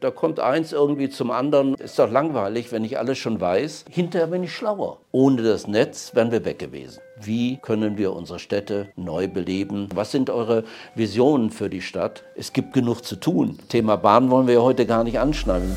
[0.00, 1.74] Da kommt eins irgendwie zum anderen.
[1.74, 3.86] Ist doch langweilig, wenn ich alles schon weiß.
[3.90, 4.98] Hinterher bin ich schlauer.
[5.10, 7.00] Ohne das Netz wären wir weg gewesen.
[7.20, 9.88] Wie können wir unsere Städte neu beleben?
[9.92, 10.62] Was sind eure
[10.94, 12.22] Visionen für die Stadt?
[12.36, 13.58] Es gibt genug zu tun.
[13.68, 15.76] Thema Bahn wollen wir heute gar nicht anschneiden.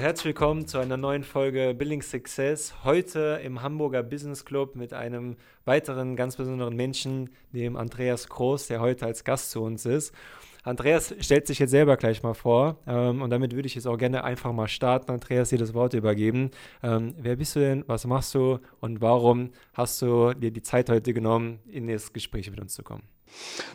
[0.00, 2.72] Herzlich willkommen zu einer neuen Folge Building Success.
[2.84, 8.80] Heute im Hamburger Business Club mit einem weiteren ganz besonderen Menschen, dem Andreas Groß, der
[8.80, 10.14] heute als Gast zu uns ist.
[10.62, 13.96] Andreas stellt sich jetzt selber gleich mal vor ähm, und damit würde ich jetzt auch
[13.96, 15.10] gerne einfach mal starten.
[15.10, 16.52] Andreas, dir das Wort übergeben.
[16.80, 17.82] Ähm, wer bist du denn?
[17.88, 18.60] Was machst du?
[18.78, 22.84] Und warum hast du dir die Zeit heute genommen, in das Gespräch mit uns zu
[22.84, 23.02] kommen?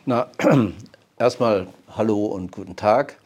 [0.05, 0.31] Na,
[1.19, 3.17] erstmal Hallo und guten Tag.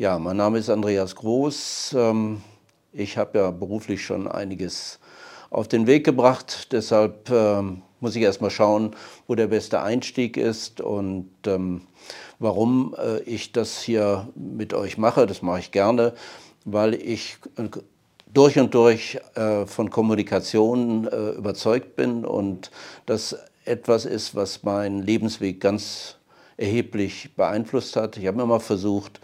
[0.00, 1.96] Ja, mein Name ist Andreas Groß.
[1.98, 2.40] Ähm,
[2.92, 5.00] ich habe ja beruflich schon einiges
[5.50, 6.68] auf den Weg gebracht.
[6.70, 8.94] Deshalb ähm, muss ich erst mal schauen,
[9.26, 11.80] wo der beste Einstieg ist und ähm,
[12.38, 15.26] warum äh, ich das hier mit euch mache.
[15.26, 16.14] Das mache ich gerne,
[16.64, 17.68] weil ich äh,
[18.32, 22.70] durch und durch äh, von Kommunikation überzeugt bin und
[23.06, 26.18] das etwas ist, was meinen Lebensweg ganz
[26.56, 28.16] erheblich beeinflusst hat.
[28.16, 29.20] Ich habe immer versucht,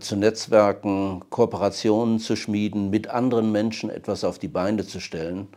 [0.00, 5.48] zu Netzwerken, Kooperationen zu schmieden, mit anderen Menschen etwas auf die Beine zu stellen.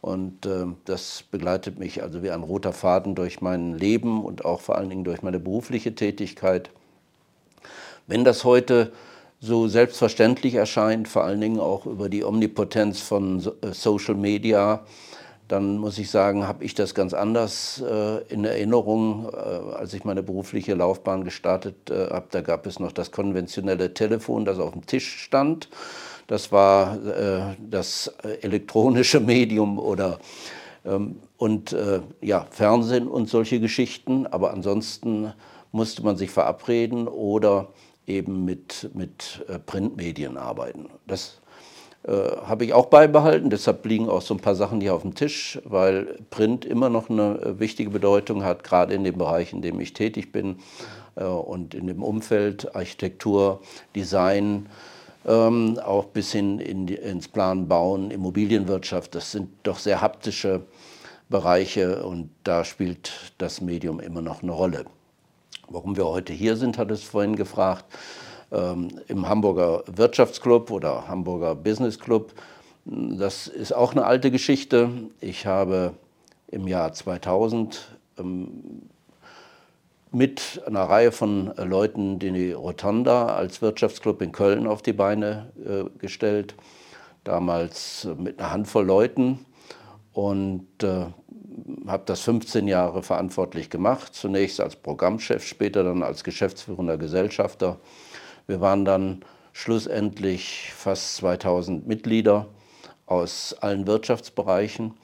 [0.00, 4.60] Und äh, das begleitet mich also wie ein roter Faden durch mein Leben und auch
[4.60, 6.70] vor allen Dingen durch meine berufliche Tätigkeit.
[8.06, 8.92] Wenn das heute
[9.40, 14.86] so selbstverständlich erscheint, vor allen Dingen auch über die Omnipotenz von äh, Social Media,
[15.48, 19.36] dann muss ich sagen, habe ich das ganz anders äh, in Erinnerung, äh,
[19.76, 22.26] als ich meine berufliche Laufbahn gestartet äh, habe.
[22.30, 25.68] Da gab es noch das konventionelle Telefon, das auf dem Tisch stand.
[26.26, 28.08] Das war äh, das
[28.40, 30.18] elektronische Medium oder
[30.84, 34.26] ähm, und äh, ja, Fernsehen und solche Geschichten.
[34.26, 35.32] Aber ansonsten
[35.72, 37.68] musste man sich verabreden oder
[38.06, 40.88] eben mit, mit äh, Printmedien arbeiten.
[41.06, 41.40] Das
[42.06, 43.50] äh, habe ich auch beibehalten.
[43.50, 47.10] Deshalb liegen auch so ein paar Sachen hier auf dem Tisch, weil Print immer noch
[47.10, 50.58] eine wichtige Bedeutung hat, gerade in dem Bereich, in dem ich tätig bin
[51.16, 53.60] äh, und in dem Umfeld Architektur,
[53.96, 54.68] Design,
[55.26, 59.16] ähm, auch bis hin in die, ins Planen, Bauen, Immobilienwirtschaft.
[59.16, 60.62] Das sind doch sehr haptische
[61.28, 64.84] Bereiche und da spielt das Medium immer noch eine Rolle.
[65.68, 67.86] Warum wir heute hier sind, hat es vorhin gefragt
[68.50, 72.32] im Hamburger Wirtschaftsclub oder Hamburger Business Club.
[72.84, 74.90] Das ist auch eine alte Geschichte.
[75.20, 75.94] Ich habe
[76.46, 78.82] im Jahr 2000 ähm,
[80.12, 85.84] mit einer Reihe von Leuten die Rotonda als Wirtschaftsclub in Köln auf die Beine äh,
[85.98, 86.54] gestellt.
[87.24, 89.44] Damals mit einer Handvoll Leuten
[90.12, 91.06] und äh,
[91.86, 94.14] habe das 15 Jahre verantwortlich gemacht.
[94.14, 97.78] Zunächst als Programmchef, später dann als geschäftsführender Gesellschafter.
[98.46, 102.46] Wir waren dann schlussendlich fast 2000 Mitglieder
[103.06, 104.94] aus allen Wirtschaftsbereichen.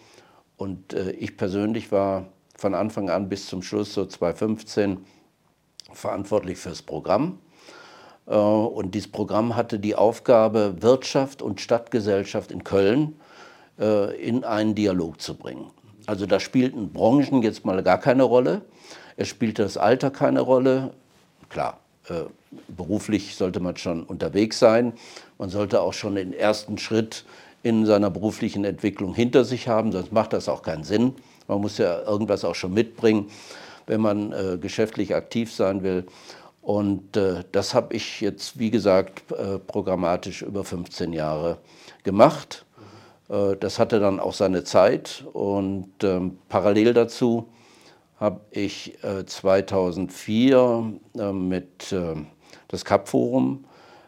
[0.57, 2.27] Und äh, ich persönlich war
[2.57, 5.05] von Anfang an bis zum Schluss, so 2015,
[5.93, 7.39] verantwortlich fürs Programm.
[8.27, 13.17] Äh, und dieses Programm hatte die Aufgabe, Wirtschaft und Stadtgesellschaft in Köln
[13.79, 15.71] äh, in einen Dialog zu bringen.
[16.07, 18.63] Also da spielten Branchen jetzt mal gar keine Rolle.
[19.17, 20.95] Es spielte das Alter keine Rolle.
[21.49, 21.79] Klar,
[22.69, 24.93] beruflich sollte man schon unterwegs sein.
[25.39, 27.25] Man sollte auch schon den ersten Schritt
[27.63, 31.15] in seiner beruflichen Entwicklung hinter sich haben, sonst macht das auch keinen Sinn.
[31.49, 33.31] Man muss ja irgendwas auch schon mitbringen,
[33.87, 36.07] wenn man äh, geschäftlich aktiv sein will.
[36.61, 41.59] Und äh, das habe ich jetzt, wie gesagt, äh, programmatisch über 15 Jahre
[42.05, 42.65] gemacht.
[43.29, 47.49] Äh, das hatte dann auch seine Zeit und ähm, parallel dazu
[48.23, 52.15] habe ich 2004 äh, äh, mit äh,
[52.69, 53.65] das Cup-Forum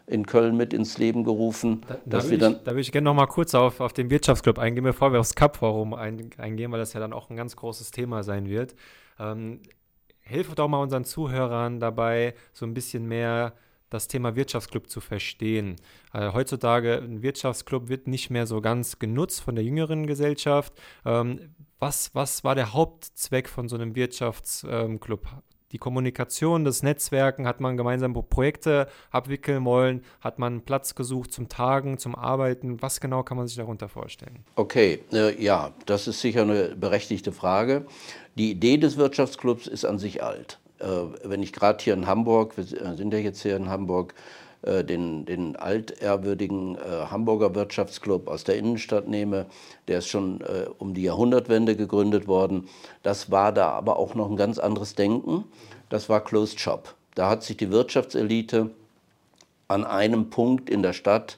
[0.07, 1.81] in Köln mit ins Leben gerufen.
[1.87, 4.57] Da, da, will, ich, da würde ich gerne noch mal kurz auf, auf den Wirtschaftsclub
[4.57, 7.91] eingehen, bevor wir aufs Cup-Forum ein, eingehen, weil das ja dann auch ein ganz großes
[7.91, 8.75] Thema sein wird.
[9.19, 9.59] Ähm,
[10.21, 13.53] hilf doch mal unseren Zuhörern dabei, so ein bisschen mehr
[13.89, 15.75] das Thema Wirtschaftsclub zu verstehen.
[16.11, 20.73] Also heutzutage ein Wirtschaftsclub wird nicht mehr so ganz genutzt von der jüngeren Gesellschaft.
[21.05, 25.27] Ähm, was, was war der Hauptzweck von so einem Wirtschaftsclub?
[25.75, 31.49] die Kommunikation, das Netzwerken, hat man gemeinsam Projekte abwickeln wollen, hat man Platz gesucht zum
[31.49, 32.81] Tagen, zum Arbeiten.
[32.81, 34.45] Was genau kann man sich darunter vorstellen?
[34.55, 37.85] Okay, äh, ja, das ist sicher eine berechtigte Frage.
[38.35, 40.59] Die Idee des Wirtschaftsclubs ist an sich alt.
[40.79, 40.85] Äh,
[41.25, 44.44] wenn ich gerade hier in Hamburg, wir sind ja jetzt hier in Hamburg, äh,
[44.83, 49.45] den, den altehrwürdigen äh, Hamburger Wirtschaftsclub aus der Innenstadt nehme,
[49.87, 52.67] der ist schon äh, um die Jahrhundertwende gegründet worden.
[53.03, 55.45] Das war da aber auch noch ein ganz anderes Denken.
[55.89, 56.95] Das war Closed Shop.
[57.13, 58.71] Da hat sich die Wirtschaftselite
[59.67, 61.37] an einem Punkt in der Stadt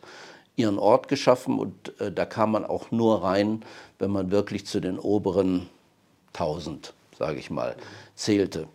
[0.56, 3.64] ihren Ort geschaffen und äh, da kam man auch nur rein,
[4.00, 5.70] wenn man wirklich zu den oberen
[6.34, 7.76] 1000, sage ich mal,
[8.16, 8.68] zählte.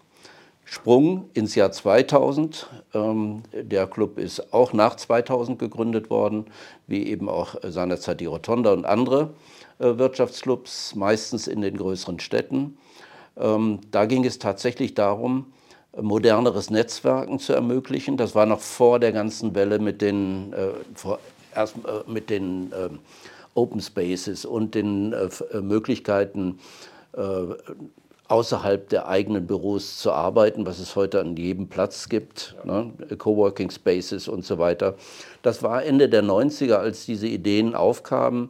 [0.72, 2.66] Sprung ins Jahr 2000.
[2.94, 6.46] Ähm, der Club ist auch nach 2000 gegründet worden,
[6.86, 9.34] wie eben auch seinerzeit die Rotonda und andere
[9.80, 12.78] äh, Wirtschaftsclubs, meistens in den größeren Städten.
[13.36, 15.52] Ähm, da ging es tatsächlich darum,
[16.00, 18.16] moderneres Netzwerken zu ermöglichen.
[18.16, 20.68] Das war noch vor der ganzen Welle mit den, äh,
[21.60, 21.66] äh,
[22.06, 22.88] mit den äh,
[23.54, 25.14] Open Spaces und den
[25.60, 26.58] Möglichkeiten,
[28.32, 32.82] außerhalb der eigenen Büros zu arbeiten, was es heute an jedem Platz gibt, ja.
[32.82, 32.92] ne?
[33.18, 34.96] Coworking Spaces und so weiter.
[35.42, 38.48] Das war Ende der 90er, als diese Ideen aufkamen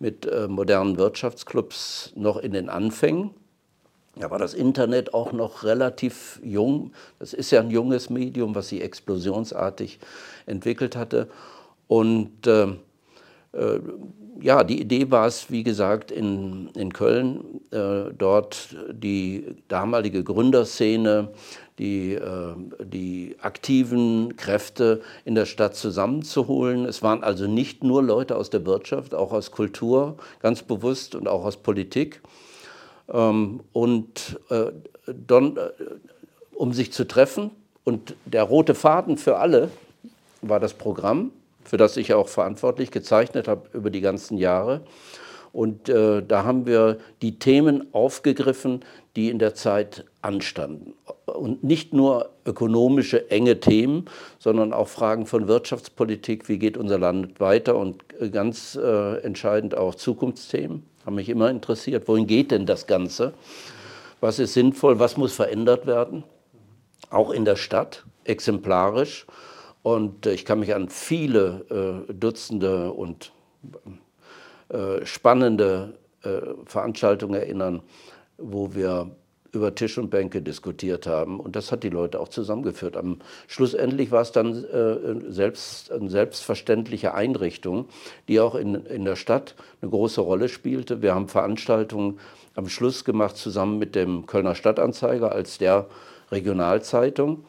[0.00, 3.30] mit modernen Wirtschaftsclubs noch in den Anfängen.
[4.16, 6.92] Da war das Internet auch noch relativ jung.
[7.18, 10.00] Das ist ja ein junges Medium, was sich explosionsartig
[10.46, 11.28] entwickelt hatte.
[11.86, 12.74] Und äh, äh,
[14.42, 21.28] ja, die Idee war es, wie gesagt, in, in Köln, äh, dort die damalige Gründerszene,
[21.78, 26.84] die, äh, die aktiven Kräfte in der Stadt zusammenzuholen.
[26.84, 31.28] Es waren also nicht nur Leute aus der Wirtschaft, auch aus Kultur, ganz bewusst und
[31.28, 32.20] auch aus Politik.
[33.12, 34.72] Ähm, und äh,
[35.06, 35.70] don, äh,
[36.54, 37.50] um sich zu treffen.
[37.84, 39.70] Und der rote Faden für alle
[40.42, 41.32] war das Programm,
[41.64, 44.82] für das ich auch verantwortlich gezeichnet habe über die ganzen Jahre.
[45.52, 48.84] Und äh, da haben wir die Themen aufgegriffen,
[49.16, 50.94] die in der Zeit anstanden.
[51.26, 54.04] Und nicht nur ökonomische, enge Themen,
[54.38, 59.76] sondern auch Fragen von Wirtschaftspolitik, wie geht unser Land weiter und äh, ganz äh, entscheidend
[59.76, 62.08] auch Zukunftsthemen haben mich immer interessiert.
[62.08, 63.32] Wohin geht denn das Ganze?
[64.20, 64.98] Was ist sinnvoll?
[64.98, 66.24] Was muss verändert werden?
[67.10, 69.26] Auch in der Stadt, exemplarisch.
[69.82, 73.32] Und äh, ich kann mich an viele äh, Dutzende und
[74.68, 75.94] äh, spannende
[76.66, 77.80] Veranstaltungen erinnern,
[78.36, 79.10] wo wir
[79.52, 81.40] über Tisch und Bänke diskutiert haben.
[81.40, 82.96] Und das hat die Leute auch zusammengeführt.
[82.96, 87.86] Am schlussendlich war es dann äh, selbst, eine selbstverständliche Einrichtung,
[88.28, 91.02] die auch in, in der Stadt eine große Rolle spielte.
[91.02, 92.18] Wir haben Veranstaltungen
[92.54, 95.86] am Schluss gemacht zusammen mit dem Kölner Stadtanzeiger als der
[96.30, 97.44] Regionalzeitung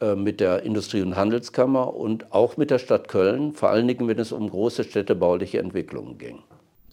[0.00, 4.18] mit der Industrie- und Handelskammer und auch mit der Stadt Köln, vor allen Dingen, wenn
[4.18, 6.42] es um große städtebauliche Entwicklungen ging.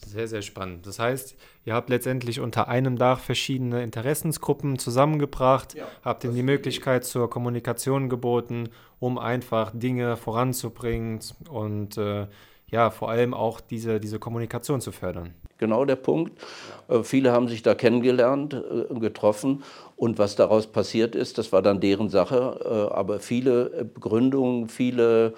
[0.05, 0.85] Sehr, sehr spannend.
[0.85, 1.35] Das heißt,
[1.65, 7.29] ihr habt letztendlich unter einem Dach verschiedene Interessensgruppen zusammengebracht, ja, habt ihnen die Möglichkeit zur
[7.29, 8.69] Kommunikation geboten,
[8.99, 11.19] um einfach Dinge voranzubringen
[11.49, 12.27] und äh,
[12.67, 15.33] ja, vor allem auch diese, diese Kommunikation zu fördern.
[15.63, 16.33] Genau der Punkt.
[16.89, 19.63] Äh, viele haben sich da kennengelernt, äh, getroffen
[19.95, 22.89] und was daraus passiert ist, das war dann deren Sache.
[22.91, 25.35] Äh, aber viele Gründungen, viele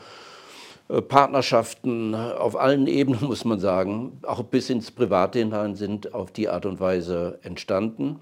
[0.89, 6.31] äh, Partnerschaften auf allen Ebenen, muss man sagen, auch bis ins Private hinein sind auf
[6.31, 8.19] die Art und Weise entstanden.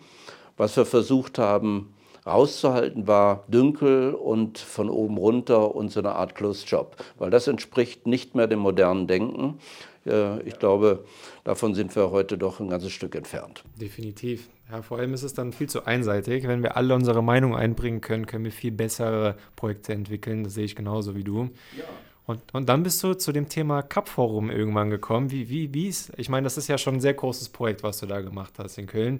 [0.58, 1.94] Was wir versucht haben
[2.26, 7.48] rauszuhalten, war Dünkel und von oben runter und so eine Art Closed Job, weil das
[7.48, 9.60] entspricht nicht mehr dem modernen Denken.
[10.06, 11.06] Äh, ich glaube,
[11.44, 13.63] davon sind wir heute doch ein ganzes Stück entfernt.
[13.80, 14.50] Definitiv.
[14.72, 16.48] Ja, vor allem ist es dann viel zu einseitig.
[16.48, 20.44] Wenn wir alle unsere Meinung einbringen können, können wir viel bessere Projekte entwickeln.
[20.44, 21.50] Das sehe ich genauso wie du.
[21.78, 21.83] Ja.
[22.26, 25.31] Und, und dann bist du zu dem Thema Cup-Forum irgendwann gekommen.
[25.31, 28.00] Wie, wie, wie ist, ich meine, das ist ja schon ein sehr großes Projekt, was
[28.00, 29.19] du da gemacht hast in Köln.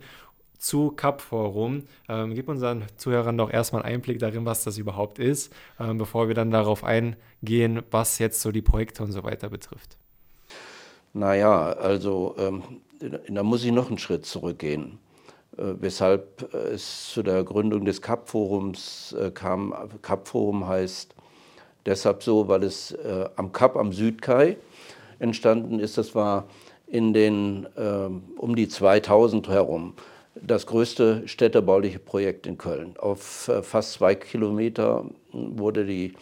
[0.58, 1.84] Zu Cup-Forum.
[2.08, 6.30] Ähm, gib unseren Zuhörern doch erstmal einen Einblick darin, was das überhaupt ist, ähm, bevor
[6.30, 9.98] wir dann darauf eingehen, was jetzt so die Projekte und so weiter betrifft.
[11.14, 12.64] Naja, also ähm,
[13.30, 15.00] da muss ich noch einen Schritt zurückgehen.
[15.58, 19.74] Äh, weshalb es zu der Gründung des Cup-Forums äh, kam.
[20.02, 21.14] Cup-Forum heißt
[21.86, 24.58] deshalb so, weil es äh, am Kap am Südkai
[25.20, 25.98] entstanden ist.
[25.98, 26.46] Das war
[26.88, 29.94] in den äh, um die 2000 herum
[30.36, 32.96] das größte städtebauliche Projekt in Köln.
[32.98, 36.14] Auf äh, fast zwei Kilometer wurde, die,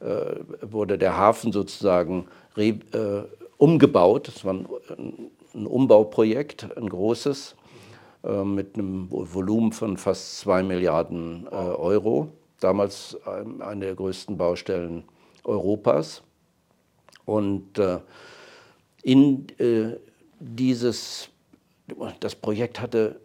[0.00, 4.26] äh, wurde der Hafen sozusagen re, äh, umgebaut.
[4.26, 4.66] Das war ein,
[5.54, 7.54] ein, Umbauprojekt, ein großes,
[8.24, 12.28] äh, mit einem Volumen von fast zwei Milliarden Euro
[12.62, 15.04] damals eine der größten Baustellen
[15.44, 16.22] Europas.
[17.24, 17.98] Und äh,
[19.02, 19.96] in äh,
[20.38, 21.28] dieses,
[22.20, 23.20] das Projekt hatte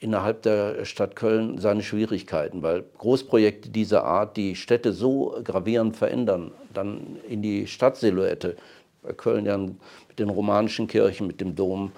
[0.00, 6.52] innerhalb der Stadt Köln seine Schwierigkeiten, weil Großprojekte dieser Art die Städte so gravierend verändern,
[6.72, 8.56] dann in die Stadtsilhouette,
[9.02, 9.78] bei Köln ja mit
[10.18, 11.92] den romanischen Kirchen, mit dem Dom,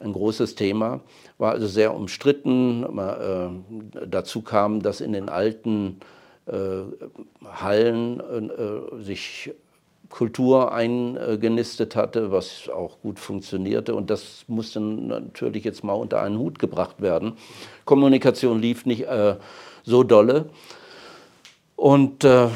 [0.00, 1.00] ein großes Thema,
[1.38, 2.84] war also sehr umstritten.
[2.98, 6.00] Äh, dazu kam, dass in den alten
[6.46, 6.82] äh,
[7.44, 9.50] Hallen äh, sich
[10.08, 13.94] Kultur eingenistet hatte, was auch gut funktionierte.
[13.94, 17.34] Und das musste natürlich jetzt mal unter einen Hut gebracht werden.
[17.84, 19.36] Kommunikation lief nicht äh,
[19.84, 20.46] so dolle.
[21.76, 22.48] Und äh,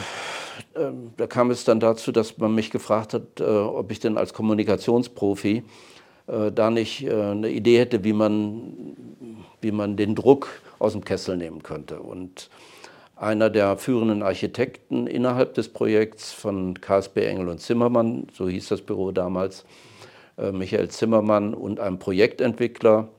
[1.17, 4.33] da kam es dann dazu, dass man mich gefragt hat, äh, ob ich denn als
[4.33, 5.63] Kommunikationsprofi
[6.27, 8.97] äh, da nicht äh, eine Idee hätte, wie man,
[9.61, 10.49] wie man den Druck
[10.79, 12.01] aus dem Kessel nehmen könnte.
[12.01, 12.49] Und
[13.17, 18.83] einer der führenden Architekten innerhalb des Projekts von KSB Engel und Zimmermann, so hieß das
[18.83, 19.65] Büro damals,
[20.37, 23.11] Michael Zimmermann und ein Projektentwickler,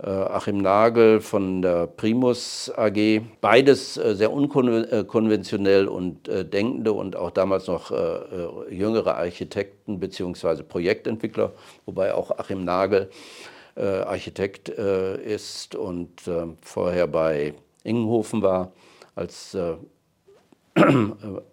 [0.00, 3.20] Achim Nagel von der Primus AG.
[3.40, 7.90] Beides äh, sehr unkonventionell und denkende und auch damals noch
[8.70, 10.62] jüngere Architekten bzw.
[10.62, 11.52] Projektentwickler,
[11.84, 13.10] wobei auch Achim Nagel
[13.74, 16.10] Architekt ist und
[16.62, 18.72] vorher bei Ingenhofen war
[19.14, 19.74] als äh,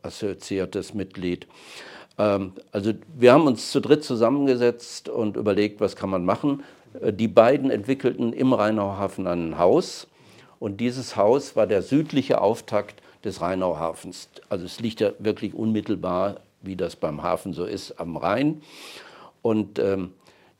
[0.02, 1.48] assoziiertes Mitglied.
[2.18, 6.64] Ähm, also wir haben uns zu dritt zusammengesetzt und überlegt, was kann man machen.
[7.02, 10.08] Die beiden entwickelten im Rheinauhafen ein Haus
[10.60, 14.30] und dieses Haus war der südliche Auftakt des Rheinauhafens.
[14.50, 18.62] Also es liegt ja wirklich unmittelbar, wie das beim Hafen so ist, am Rhein.
[19.42, 20.14] Und ähm,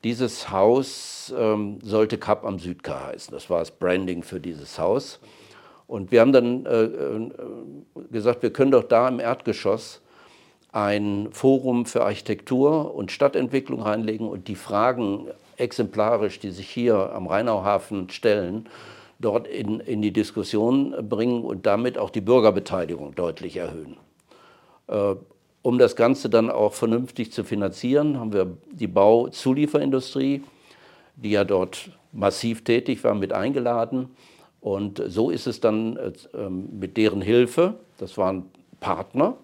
[0.04, 3.34] dieses Haus ähm, sollte Kap am Südkar heißen.
[3.34, 5.20] Das war das Branding für dieses Haus.
[5.88, 7.32] Und wir haben dann äh, äh,
[8.12, 10.02] gesagt, wir können doch da im Erdgeschoss
[10.72, 15.28] ein Forum für Architektur und Stadtentwicklung reinlegen und die Fragen
[15.58, 18.68] exemplarisch, die sich hier am Rheinauhafen stellen,
[19.20, 23.98] dort in, in die Diskussion bringen und damit auch die Bürgerbeteiligung deutlich erhöhen.
[24.88, 25.16] Äh,
[25.62, 30.44] um das Ganze dann auch vernünftig zu finanzieren, haben wir die Bauzulieferindustrie,
[31.16, 34.10] die ja dort massiv tätig war, mit eingeladen.
[34.62, 38.46] Und so ist es dann äh, ähm, mit deren Hilfe, das waren
[38.80, 39.38] Partner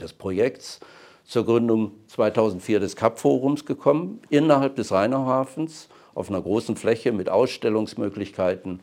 [0.00, 0.80] des Projekts,
[1.26, 8.80] zur Gründung 2004 des Kap-Forums gekommen, innerhalb des Rheinauhafens, auf einer großen Fläche mit Ausstellungsmöglichkeiten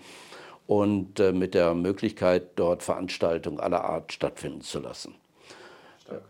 [0.68, 5.16] und äh, mit der Möglichkeit, dort Veranstaltungen aller Art stattfinden zu lassen.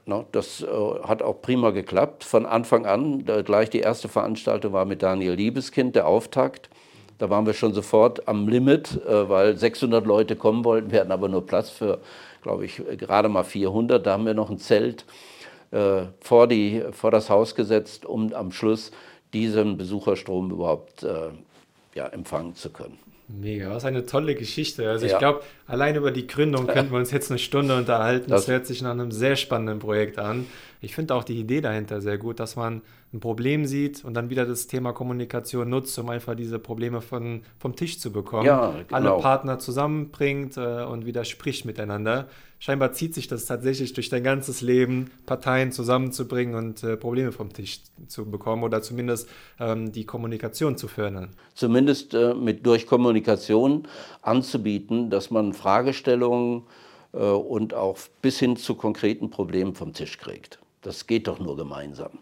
[0.06, 0.68] No, das äh,
[1.04, 2.24] hat auch prima geklappt.
[2.24, 6.70] Von Anfang an, gleich die erste Veranstaltung war mit Daniel Liebeskind, der Auftakt.
[7.18, 10.92] Da waren wir schon sofort am Limit, äh, weil 600 Leute kommen wollten.
[10.92, 12.00] Wir hatten aber nur Platz für,
[12.42, 14.06] glaube ich, gerade mal 400.
[14.06, 15.06] Da haben wir noch ein Zelt
[15.74, 18.92] äh, vor, die, vor das Haus gesetzt, um am Schluss
[19.34, 21.30] diesen Besucherstrom überhaupt äh,
[21.96, 23.00] ja, empfangen zu können.
[23.28, 24.90] Mega, was eine tolle Geschichte.
[24.90, 25.14] Also ja.
[25.14, 28.30] ich glaube, allein über die Gründung könnten wir uns jetzt eine Stunde unterhalten.
[28.30, 30.46] Das, das hört sich nach einem sehr spannenden Projekt an.
[30.84, 32.82] Ich finde auch die Idee dahinter sehr gut, dass man
[33.14, 37.44] ein Problem sieht und dann wieder das Thema Kommunikation nutzt, um einfach diese Probleme von,
[37.58, 38.46] vom Tisch zu bekommen.
[38.46, 38.84] Ja, genau.
[38.92, 42.28] Alle Partner zusammenbringt äh, und wieder spricht miteinander.
[42.60, 47.54] Scheinbar zieht sich das tatsächlich durch dein ganzes Leben, Parteien zusammenzubringen und äh, Probleme vom
[47.54, 49.30] Tisch zu bekommen oder zumindest
[49.62, 51.30] ähm, die Kommunikation zu fördern.
[51.54, 53.88] Zumindest äh, mit, durch Kommunikation
[54.22, 56.64] anzubieten, dass man Fragestellungen
[57.14, 60.60] äh, und auch bis hin zu konkreten Problemen vom Tisch kriegt.
[60.84, 62.20] Das geht doch nur gemeinsam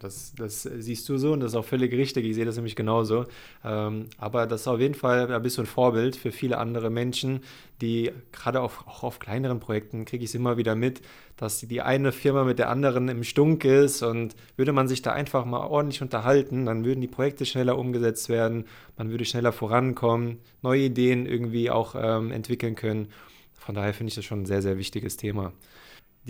[0.00, 2.24] das, das siehst du so und das ist auch völlig richtig.
[2.24, 3.26] Ich sehe das nämlich genauso.
[3.64, 7.40] Ähm, aber das ist auf jeden Fall ein bisschen ein Vorbild für viele andere Menschen,
[7.80, 11.02] die gerade auf, auch auf kleineren Projekten kriege ich es immer wieder mit,
[11.36, 15.12] dass die eine Firma mit der anderen im Stunk ist und würde man sich da
[15.12, 18.64] einfach mal ordentlich unterhalten, dann würden die Projekte schneller umgesetzt werden,
[18.96, 23.08] man würde schneller vorankommen, neue Ideen irgendwie auch ähm, entwickeln können.
[23.54, 25.52] Von daher finde ich das schon ein sehr, sehr wichtiges Thema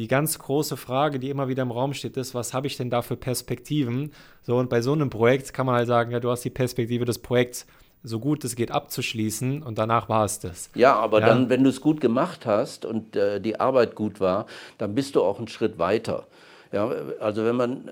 [0.00, 2.88] die ganz große Frage, die immer wieder im Raum steht, ist, was habe ich denn
[2.88, 4.12] da für Perspektiven?
[4.40, 7.04] So, und bei so einem Projekt kann man halt sagen, ja, du hast die Perspektive
[7.04, 7.66] des Projekts
[8.02, 10.70] so gut es geht abzuschließen und danach war es das.
[10.74, 11.26] Ja, aber ja.
[11.26, 14.46] dann, wenn du es gut gemacht hast und äh, die Arbeit gut war,
[14.78, 16.26] dann bist du auch einen Schritt weiter.
[16.72, 16.90] Ja,
[17.20, 17.90] also wenn man,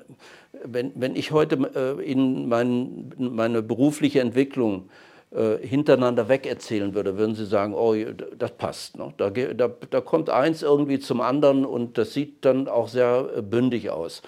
[0.65, 4.89] wenn, wenn ich heute äh, in mein, meine berufliche Entwicklung
[5.31, 7.95] äh, hintereinander weg erzählen würde, würden Sie sagen, oh,
[8.39, 8.97] das passt.
[8.97, 9.13] Ne?
[9.19, 13.43] Da, da, da kommt eins irgendwie zum anderen und das sieht dann auch sehr äh,
[13.43, 14.23] bündig aus.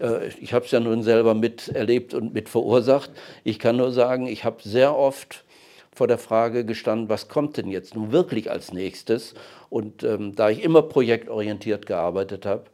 [0.00, 3.12] Äh, ich habe es ja nun selber miterlebt und mit verursacht.
[3.44, 5.44] Ich kann nur sagen, ich habe sehr oft
[5.92, 9.34] vor der Frage gestanden, was kommt denn jetzt nun wirklich als nächstes?
[9.68, 12.64] Und ähm, da ich immer projektorientiert gearbeitet habe,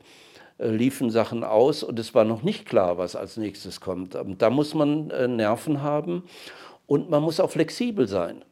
[0.59, 4.15] liefen Sachen aus und es war noch nicht klar, was als nächstes kommt.
[4.15, 6.23] Ähm, da muss man Nerven haben
[6.87, 8.43] und man muss auch flexibel sein.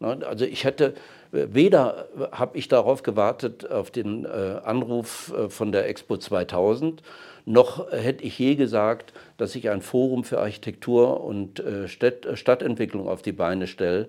[0.00, 0.18] Ne?
[0.26, 0.94] Also ich hätte,
[1.32, 7.02] weder habe ich darauf gewartet, auf den äh, Anruf äh, von der Expo 2000,
[7.44, 13.22] noch hätte ich je gesagt, dass ich ein Forum für Architektur und äh, Stadtentwicklung auf
[13.22, 14.08] die Beine stelle,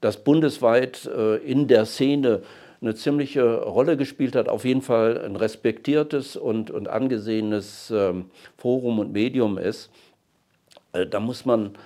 [0.00, 1.06] das bundesweit
[1.44, 2.42] in der Szene
[2.82, 8.26] eine ziemliche Rolle gespielt hat, auf jeden Fall ein respektiertes und, und angesehenes ähm,
[8.58, 9.90] Forum und Medium ist.
[10.92, 11.76] Da muss man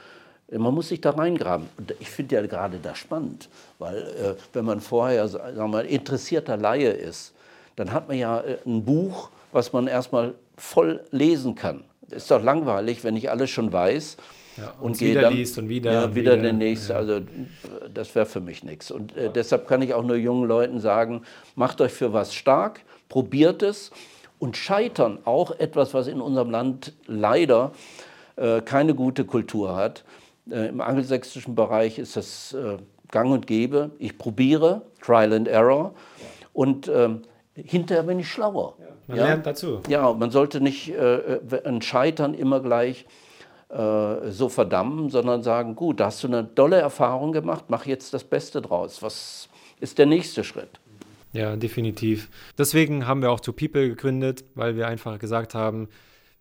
[0.59, 1.69] man muss sich da reingraben.
[1.78, 5.87] Und ich finde ja gerade das spannend, weil äh, wenn man vorher sagen wir mal,
[5.87, 7.33] interessierter Laie ist,
[7.76, 11.85] dann hat man ja äh, ein Buch, was man erstmal voll lesen kann.
[12.11, 14.16] Ist doch langweilig, wenn ich alles schon weiß.
[14.57, 15.92] Ja, und, und wieder dann, liest und wieder.
[15.92, 16.92] Ja, wieder, wieder der nächste.
[16.92, 16.99] Ja.
[16.99, 17.21] Also
[17.95, 18.90] das wäre für mich nichts.
[18.90, 21.23] Und äh, deshalb kann ich auch nur jungen Leuten sagen,
[21.54, 23.90] macht euch für was stark, probiert es.
[24.38, 27.73] Und Scheitern, auch etwas, was in unserem Land leider
[28.37, 30.02] äh, keine gute Kultur hat,
[30.47, 32.78] Im angelsächsischen Bereich ist das äh,
[33.11, 33.90] gang und gäbe.
[33.99, 35.94] Ich probiere, Trial and Error.
[36.52, 37.23] Und ähm,
[37.54, 38.76] hinterher bin ich schlauer.
[39.06, 39.25] Man ja?
[39.26, 39.80] lernt dazu.
[39.88, 43.06] Ja, man sollte nicht äh, ein Scheitern immer gleich
[43.68, 48.12] äh, so verdammen, sondern sagen, gut, da hast du eine tolle Erfahrung gemacht, mach jetzt
[48.14, 49.02] das Beste draus.
[49.02, 49.49] Was
[49.80, 50.80] ist der nächste Schritt?
[51.32, 52.28] Ja, definitiv.
[52.59, 55.88] Deswegen haben wir auch To People gegründet, weil wir einfach gesagt haben,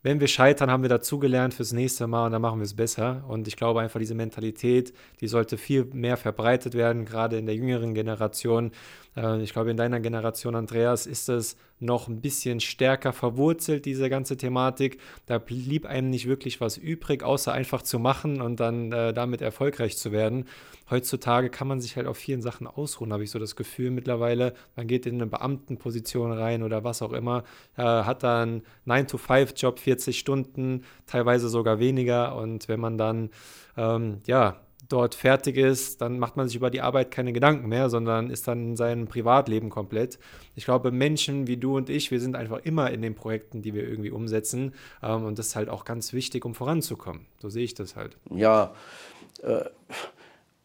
[0.01, 3.25] wenn wir scheitern, haben wir dazugelernt fürs nächste Mal und dann machen wir es besser.
[3.27, 7.55] Und ich glaube einfach, diese Mentalität, die sollte viel mehr verbreitet werden, gerade in der
[7.55, 8.71] jüngeren Generation.
[9.15, 14.09] Äh, ich glaube, in deiner Generation, Andreas, ist es noch ein bisschen stärker verwurzelt, diese
[14.09, 14.99] ganze Thematik.
[15.25, 19.41] Da blieb einem nicht wirklich was übrig, außer einfach zu machen und dann äh, damit
[19.41, 20.45] erfolgreich zu werden.
[20.89, 24.53] Heutzutage kann man sich halt auf vielen Sachen ausruhen, habe ich so das Gefühl mittlerweile.
[24.75, 27.43] Man geht in eine Beamtenposition rein oder was auch immer,
[27.77, 32.35] äh, hat dann 9-to-5-Job, 40 Stunden, teilweise sogar weniger.
[32.35, 33.29] Und wenn man dann,
[33.77, 34.57] ähm, ja,
[34.89, 38.47] dort fertig ist, dann macht man sich über die Arbeit keine Gedanken mehr, sondern ist
[38.47, 40.19] dann in seinem Privatleben komplett.
[40.55, 43.73] Ich glaube, Menschen wie du und ich, wir sind einfach immer in den Projekten, die
[43.73, 44.73] wir irgendwie umsetzen.
[45.01, 47.27] Ähm, und das ist halt auch ganz wichtig, um voranzukommen.
[47.39, 48.17] So sehe ich das halt.
[48.29, 48.73] Ja,
[49.43, 49.65] äh,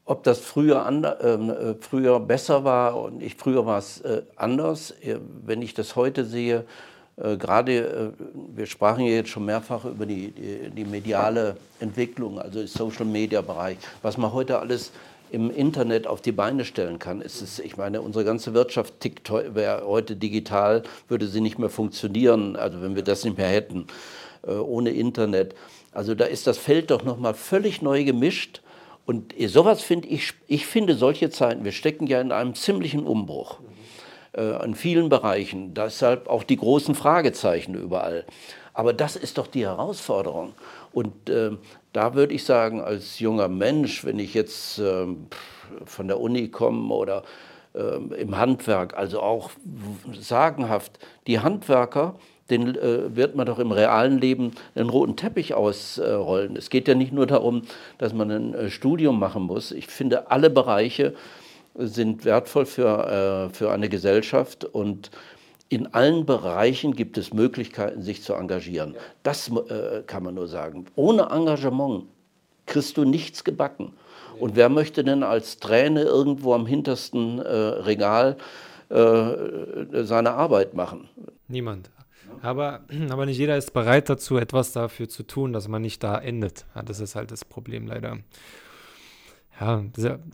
[0.07, 4.91] ob das früher, ähm, äh, früher besser war und ich, früher war es äh, anders.
[5.03, 6.65] Äh, wenn ich das heute sehe,
[7.17, 8.25] äh, gerade, äh,
[8.57, 14.19] wir sprachen ja jetzt schon mehrfach über die, die, die mediale Entwicklung, also Social-Media-Bereich, was
[14.19, 14.91] man heute alles
[15.31, 17.21] im Internet auf die Beine stellen kann.
[17.21, 22.83] Es, ich meine, unsere ganze Wirtschaft tickt heute digital, würde sie nicht mehr funktionieren, also
[22.83, 23.87] wenn wir das nicht mehr hätten,
[24.47, 25.55] äh, ohne Internet.
[25.93, 28.61] Also da ist das Feld doch nochmal völlig neu gemischt.
[29.07, 33.59] Und sowas finde ich, ich finde solche Zeiten, wir stecken ja in einem ziemlichen Umbruch
[34.37, 35.75] äh, in vielen Bereichen.
[35.75, 38.25] Deshalb auch die großen Fragezeichen überall.
[38.73, 40.53] Aber das ist doch die Herausforderung.
[40.93, 41.53] Und äh,
[41.93, 45.07] da würde ich sagen, als junger Mensch, wenn ich jetzt äh,
[45.85, 47.23] von der Uni komme oder
[47.75, 49.51] äh, im Handwerk, also auch
[50.13, 52.17] sagenhaft, die Handwerker,
[52.51, 56.57] den äh, wird man doch im realen Leben einen roten Teppich ausrollen.
[56.57, 57.63] es geht ja nicht nur darum,
[57.99, 59.73] dass man ein äh, Studium machen muss.
[59.73, 61.15] Ich finde, alle Bereiche
[61.75, 65.11] sind wertvoll für, äh, für eine Gesellschaft und
[65.69, 68.95] in allen Bereichen gibt es Möglichkeiten, sich zu engagieren.
[69.23, 70.87] Das äh, kann man nur sagen.
[70.95, 72.05] Ohne Engagement
[72.67, 73.93] kriegst du nichts gebacken.
[74.39, 78.37] Und wer möchte denn als Träne irgendwo am hintersten äh, Regal
[78.89, 81.09] äh, seine Arbeit machen?
[81.49, 81.91] Niemand.
[82.43, 86.19] Aber, aber nicht jeder ist bereit dazu, etwas dafür zu tun, dass man nicht da
[86.19, 86.67] endet.
[86.75, 88.19] Ja, das ist halt das Problem leider.
[89.61, 89.85] Ja,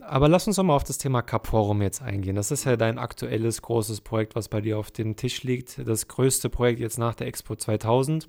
[0.01, 2.35] aber lass uns doch mal auf das Thema Cup Forum jetzt eingehen.
[2.35, 5.87] Das ist ja dein aktuelles großes Projekt, was bei dir auf dem Tisch liegt.
[5.87, 8.27] Das größte Projekt jetzt nach der Expo 2000.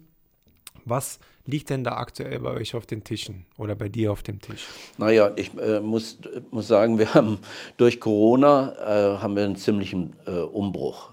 [0.84, 4.40] Was liegt denn da aktuell bei euch auf den Tischen oder bei dir auf dem
[4.40, 4.66] Tisch?
[4.98, 6.18] Naja, ich äh, muss,
[6.50, 7.38] muss sagen, wir haben
[7.76, 11.10] durch Corona äh, haben wir einen ziemlichen äh, Umbruch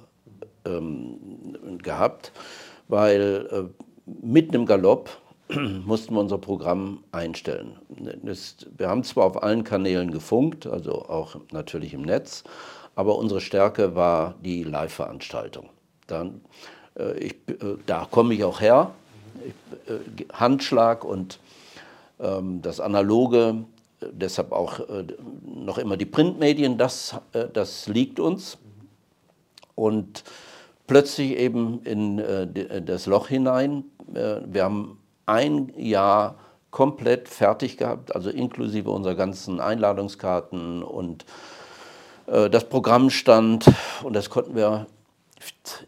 [0.66, 2.32] ähm, gehabt,
[2.88, 3.64] weil äh,
[4.22, 5.10] mitten im Galopp
[5.86, 7.76] mussten wir unser Programm einstellen.
[8.24, 12.44] Das, wir haben zwar auf allen Kanälen gefunkt, also auch natürlich im Netz,
[12.96, 15.70] aber unsere Stärke war die Live-Veranstaltung.
[16.06, 16.42] Dann,
[16.98, 18.92] äh, ich, äh, da komme ich auch her.
[19.44, 21.40] Ich, äh, Handschlag und
[22.20, 23.64] ähm, das Analoge,
[24.02, 25.06] deshalb auch äh,
[25.44, 28.60] noch immer die Printmedien, das, äh, das liegt uns.
[29.74, 30.24] Und
[30.86, 33.86] plötzlich eben in äh, das Loch hinein.
[34.12, 34.99] wir haben
[35.30, 36.36] ein Jahr
[36.72, 41.26] komplett fertig gehabt, also inklusive unserer ganzen Einladungskarten und
[42.28, 43.66] äh, das Programm stand
[44.04, 44.88] und das konnten wir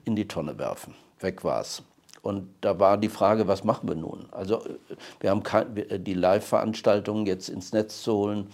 [0.06, 0.94] in die Tonne werfen.
[1.20, 1.84] Weg war es.
[2.22, 4.28] Und da war die Frage, was machen wir nun?
[4.32, 4.62] Also
[5.20, 5.66] wir haben kein,
[6.04, 8.48] die Live-Veranstaltungen jetzt ins Netz zu holen,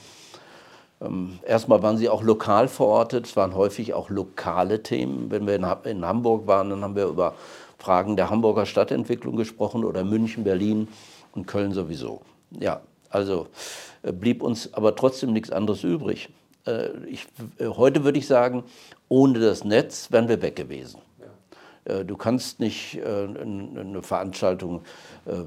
[1.00, 5.30] Ähm, erstmal waren sie auch lokal verortet, es waren häufig auch lokale Themen.
[5.30, 7.36] Wenn wir in Hamburg waren, dann haben wir über
[7.78, 10.88] Fragen der Hamburger Stadtentwicklung gesprochen oder München, Berlin
[11.34, 12.22] und Köln sowieso.
[12.60, 13.48] Ja, also
[14.04, 16.30] äh, blieb uns aber trotzdem nichts anderes übrig.
[16.66, 18.64] Äh, ich, äh, heute würde ich sagen,
[19.10, 21.02] ohne das Netz wären wir weg gewesen.
[22.06, 24.82] Du kannst nicht eine Veranstaltung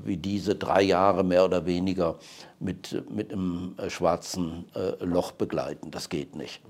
[0.07, 2.17] wie diese drei Jahre mehr oder weniger
[2.59, 4.65] mit, mit einem schwarzen
[5.01, 5.91] Loch begleiten.
[5.91, 6.63] Das geht nicht.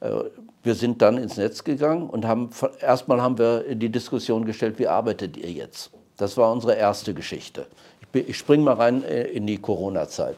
[0.00, 4.86] Wir sind dann ins Netz gegangen und haben erstmal haben wir die Diskussion gestellt, wie
[4.86, 5.90] arbeitet ihr jetzt?
[6.16, 7.66] Das war unsere erste Geschichte.
[8.12, 10.36] Ich, ich springe mal rein in die Corona-Zeit.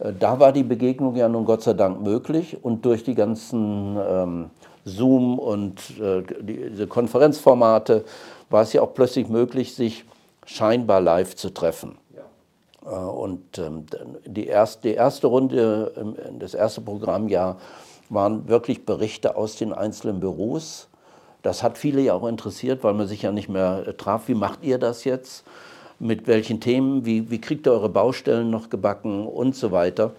[0.00, 3.96] Äh, da war die Begegnung ja nun Gott sei Dank möglich und durch die ganzen
[3.96, 4.50] ähm,
[4.84, 8.04] Zoom und äh, diese Konferenzformate
[8.48, 10.04] war es ja auch plötzlich möglich, sich
[10.46, 11.98] scheinbar live zu treffen.
[12.14, 12.90] Ja.
[12.90, 13.86] Äh, und ähm,
[14.24, 17.58] die, erst, die erste Runde, ähm, das erste Programmjahr
[18.10, 20.88] waren wirklich Berichte aus den einzelnen Büros.
[21.42, 24.28] Das hat viele ja auch interessiert, weil man sich ja nicht mehr äh, traf.
[24.28, 25.44] Wie macht ihr das jetzt?
[26.00, 30.12] mit welchen Themen, wie, wie kriegt ihr eure Baustellen noch gebacken und so weiter.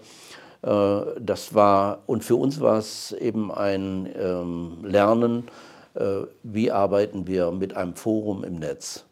[0.62, 5.48] Äh, das war, und für uns war es eben ein ähm, Lernen,
[5.94, 9.04] äh, wie arbeiten wir mit einem Forum im Netz.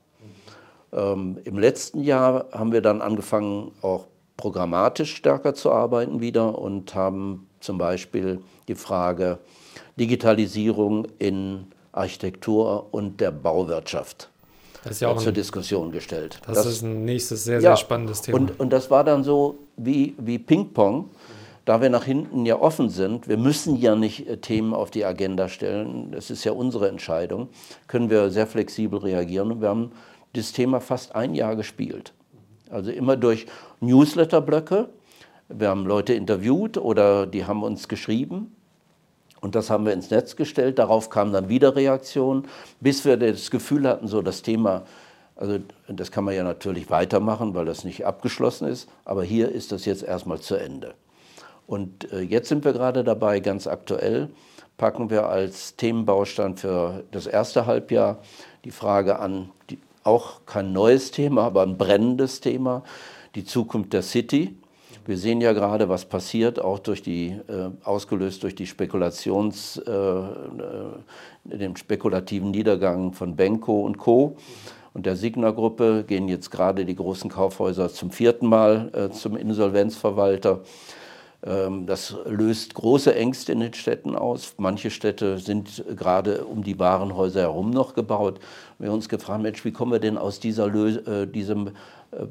[0.93, 6.95] Ähm, Im letzten Jahr haben wir dann angefangen, auch programmatisch stärker zu arbeiten wieder und
[6.95, 9.38] haben zum Beispiel die Frage
[9.99, 14.31] Digitalisierung in Architektur und der Bauwirtschaft
[14.83, 16.40] das ist ja auch zur ein, Diskussion gestellt.
[16.46, 18.38] Das, das, ist ein nächstes sehr, sehr ja, spannendes Thema.
[18.38, 21.11] Und, und das war dann so wie, wie Ping-Pong,
[21.66, 23.29] da wir nach hinten ja offen sind.
[23.29, 27.49] Wir müssen ja nicht äh, Themen auf die Agenda stellen, das ist ja unsere Entscheidung,
[27.88, 29.53] können wir sehr flexibel reagieren.
[29.53, 29.92] Und wir haben
[30.33, 32.14] das Thema fast ein Jahr gespielt.
[32.70, 33.46] Also immer durch
[33.81, 34.88] Newsletter-Blöcke.
[35.52, 38.54] Wir haben Leute interviewt oder die haben uns geschrieben
[39.40, 40.78] und das haben wir ins Netz gestellt.
[40.78, 42.46] Darauf kamen dann wieder Reaktionen,
[42.80, 44.82] bis wir das Gefühl hatten, so das Thema,
[45.34, 45.58] also
[45.88, 49.86] das kann man ja natürlich weitermachen, weil das nicht abgeschlossen ist, aber hier ist das
[49.86, 50.94] jetzt erstmal zu Ende.
[51.66, 54.28] Und äh, jetzt sind wir gerade dabei, ganz aktuell,
[54.76, 58.18] packen wir als Themenbaustein für das erste Halbjahr
[58.64, 62.82] die Frage an, die, auch kein neues Thema, aber ein brennendes Thema,
[63.34, 64.56] die Zukunft der City.
[65.11, 69.90] Wir sehen ja gerade, was passiert, auch durch die, äh, ausgelöst durch die Spekulations, äh,
[69.90, 70.23] äh,
[71.42, 74.37] den spekulativen Niedergang von Benko und Co.
[74.94, 80.61] Und der Signa-Gruppe gehen jetzt gerade die großen Kaufhäuser zum vierten Mal äh, zum Insolvenzverwalter.
[81.42, 84.55] Ähm, das löst große Ängste in den Städten aus.
[84.59, 88.38] Manche Städte sind gerade um die Warenhäuser herum noch gebaut.
[88.79, 91.70] Wir haben uns gefragt, Mensch, wie kommen wir denn aus dieser, äh, diesem, äh,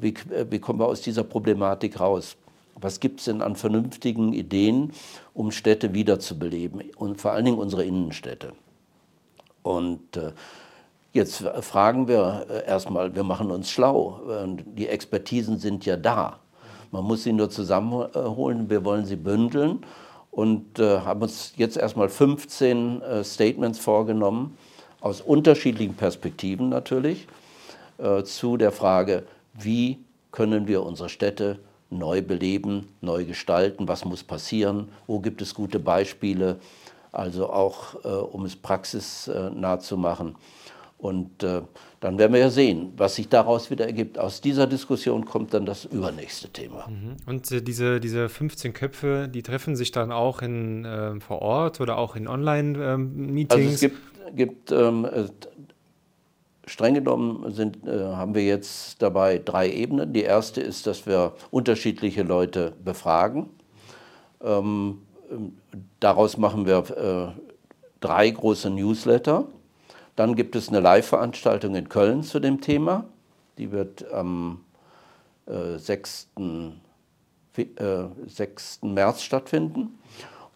[0.00, 0.14] wie,
[0.48, 2.38] wie kommen wir aus dieser Problematik raus?
[2.80, 4.92] Was gibt es denn an vernünftigen Ideen,
[5.34, 8.52] um Städte wiederzubeleben und vor allen Dingen unsere Innenstädte?
[9.62, 10.32] Und äh,
[11.12, 14.20] jetzt fragen wir äh, erstmal, wir machen uns schlau.
[14.64, 16.38] Die Expertisen sind ja da.
[16.90, 18.70] Man muss sie nur zusammenholen.
[18.70, 19.84] Wir wollen sie bündeln
[20.30, 24.56] und äh, haben uns jetzt erstmal 15 äh, Statements vorgenommen,
[25.00, 27.26] aus unterschiedlichen Perspektiven natürlich,
[28.24, 29.98] zu der Frage, wie
[30.30, 31.58] können wir unsere Städte
[31.90, 36.58] neu beleben, neu gestalten, was muss passieren, wo gibt es gute Beispiele,
[37.12, 40.36] also auch äh, um es praxisnah zu machen.
[41.00, 41.62] Und äh,
[42.00, 44.18] dann werden wir ja sehen, was sich daraus wieder ergibt.
[44.18, 46.88] Aus dieser Diskussion kommt dann das übernächste Thema.
[46.88, 47.16] Mhm.
[47.26, 51.80] Und äh, diese, diese 15 Köpfe, die treffen sich dann auch in, äh, vor Ort
[51.80, 53.54] oder auch in Online-Meetings?
[53.54, 55.24] also es gibt, gibt ähm, äh,
[56.70, 60.12] Streng genommen sind, äh, haben wir jetzt dabei drei Ebenen.
[60.12, 63.50] Die erste ist, dass wir unterschiedliche Leute befragen.
[64.40, 65.02] Ähm,
[65.98, 66.78] daraus machen wir
[67.36, 67.40] äh,
[67.98, 69.46] drei große Newsletter.
[70.14, 73.04] Dann gibt es eine Live-Veranstaltung in Köln zu dem Thema.
[73.58, 74.60] Die wird am
[75.46, 76.28] äh, 6.
[77.56, 78.78] 6.
[78.82, 79.98] Äh, März stattfinden.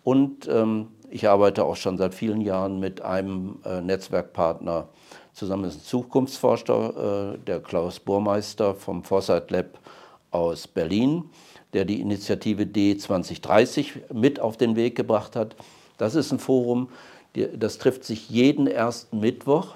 [0.05, 4.88] Und ähm, ich arbeite auch schon seit vielen Jahren mit einem äh, Netzwerkpartner
[5.35, 9.79] zusammen ist ein Zukunftsforscher, äh, der Klaus Burmeister vom Foresight Lab
[10.31, 11.25] aus Berlin,
[11.73, 15.57] der die Initiative D 2030 mit auf den Weg gebracht hat.
[15.99, 16.88] Das ist ein Forum,
[17.35, 19.75] das trifft sich jeden ersten Mittwoch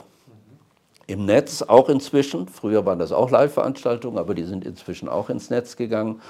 [1.08, 2.46] im Netz, auch inzwischen.
[2.46, 6.20] Früher waren das auch Live-Veranstaltungen, aber die sind inzwischen auch ins Netz gegangen.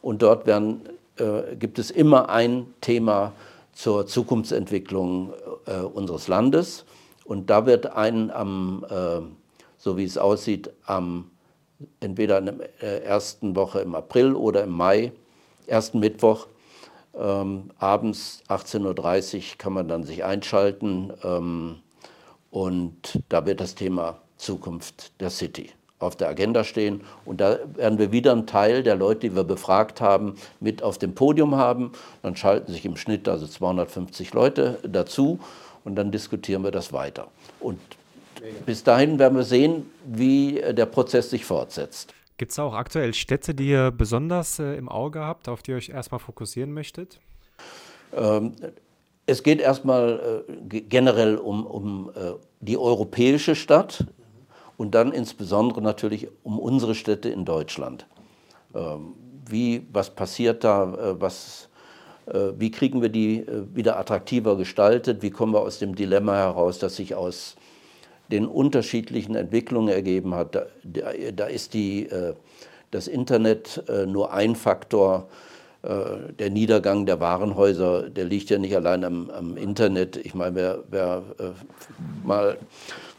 [0.00, 0.80] Und dort werden,
[1.16, 3.32] äh, gibt es immer ein Thema
[3.72, 5.32] zur Zukunftsentwicklung
[5.66, 6.84] äh, unseres Landes.
[7.28, 9.20] Und da wird einen am, äh,
[9.76, 11.30] so wie es aussieht, am
[12.00, 15.12] entweder in der äh, ersten Woche im April oder im Mai,
[15.66, 16.48] ersten Mittwoch,
[17.14, 21.80] Ähm, abends 18.30 Uhr kann man dann sich einschalten ähm,
[22.50, 27.00] und da wird das Thema Zukunft der City auf der Agenda stehen.
[27.24, 30.98] Und da werden wir wieder einen Teil der Leute, die wir befragt haben, mit auf
[30.98, 31.90] dem Podium haben.
[32.22, 35.40] Dann schalten sich im Schnitt also 250 Leute dazu
[35.84, 37.28] und dann diskutieren wir das weiter.
[37.60, 37.78] Und
[38.66, 42.14] bis dahin werden wir sehen, wie der Prozess sich fortsetzt.
[42.36, 45.76] Gibt es auch aktuell Städte, die ihr besonders äh, im Auge habt, auf die ihr
[45.76, 47.18] euch erstmal fokussieren möchtet?
[48.16, 48.52] Ähm,
[49.26, 54.06] es geht erstmal äh, generell um, um äh, die europäische Stadt
[54.76, 58.06] und dann insbesondere natürlich um unsere Städte in Deutschland.
[58.72, 59.14] Ähm,
[59.46, 61.77] wie, was passiert da, äh, was, äh,
[62.58, 66.78] wie kriegen wir die äh, wieder attraktiver gestaltet, wie kommen wir aus dem Dilemma heraus,
[66.78, 67.56] das sich aus
[68.30, 70.54] den unterschiedlichen Entwicklungen ergeben hat.
[70.54, 70.66] Da,
[71.34, 72.06] da ist die,
[72.90, 75.28] das Internet nur ein Faktor.
[75.82, 80.18] Der Niedergang der Warenhäuser, der liegt ja nicht allein am, am Internet.
[80.18, 81.22] Ich meine, wer, wer
[82.22, 82.58] mal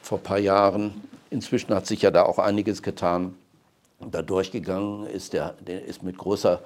[0.04, 0.94] vor ein paar Jahren
[1.30, 3.36] Inzwischen hat sich ja da auch einiges getan.
[4.00, 6.58] Da durchgegangen ist, der, der ist mit großer äh,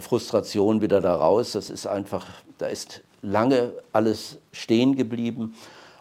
[0.00, 1.52] Frustration wieder da raus.
[1.52, 2.26] Das ist einfach,
[2.58, 5.54] da ist lange alles stehen geblieben.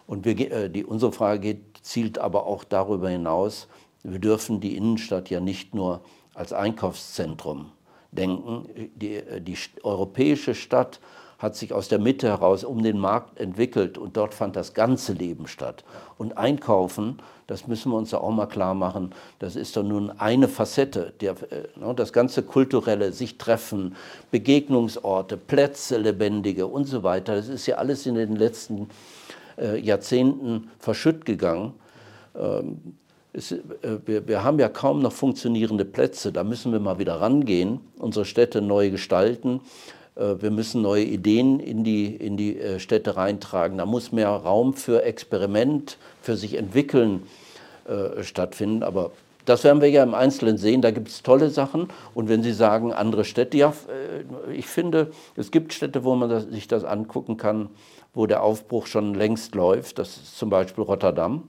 [0.08, 3.68] Und wir, äh, die, unsere Frage geht, zielt aber auch darüber hinaus,
[4.04, 6.02] wir dürfen die Innenstadt ja nicht nur
[6.34, 7.72] als Einkaufszentrum
[8.12, 8.68] denken.
[8.96, 11.00] Die, äh, die europäische Stadt
[11.38, 15.14] hat sich aus der Mitte heraus um den Markt entwickelt und dort fand das ganze
[15.14, 15.84] Leben statt.
[16.18, 20.12] Und Einkaufen, das müssen wir uns ja auch mal klar machen, das ist doch nun
[20.12, 21.14] eine Facette.
[21.22, 23.96] Der, äh, ne, das ganze kulturelle, sich treffen,
[24.32, 28.90] Begegnungsorte, Plätze, lebendige und so weiter, das ist ja alles in den letzten
[29.58, 31.74] äh, Jahrzehnten verschütt gegangen.
[32.38, 32.96] Ähm,
[33.34, 33.60] es, äh,
[34.06, 38.26] wir, wir, haben ja kaum noch funktionierende Plätze, da müssen wir mal wieder rangehen, unsere
[38.26, 39.62] Städte neu gestalten.
[40.16, 43.78] Äh, wir müssen neue Ideen in die, in die äh, Städte reintragen.
[43.78, 47.24] Da muss mehr Raum für Experiment, für sich entwickeln
[47.88, 48.84] äh, stattfinden.
[48.84, 49.12] Aber
[49.46, 50.82] das werden wir ja im Einzelnen sehen.
[50.82, 51.90] Da gibt es tolle Sachen.
[52.14, 56.30] Und wenn Sie sagen, andere Städte, ja, äh, ich finde, es gibt Städte, wo man
[56.30, 57.70] das, sich das angucken kann,
[58.14, 60.00] wo der Aufbruch schon längst läuft.
[60.00, 61.44] Das ist zum Beispiel Rotterdam,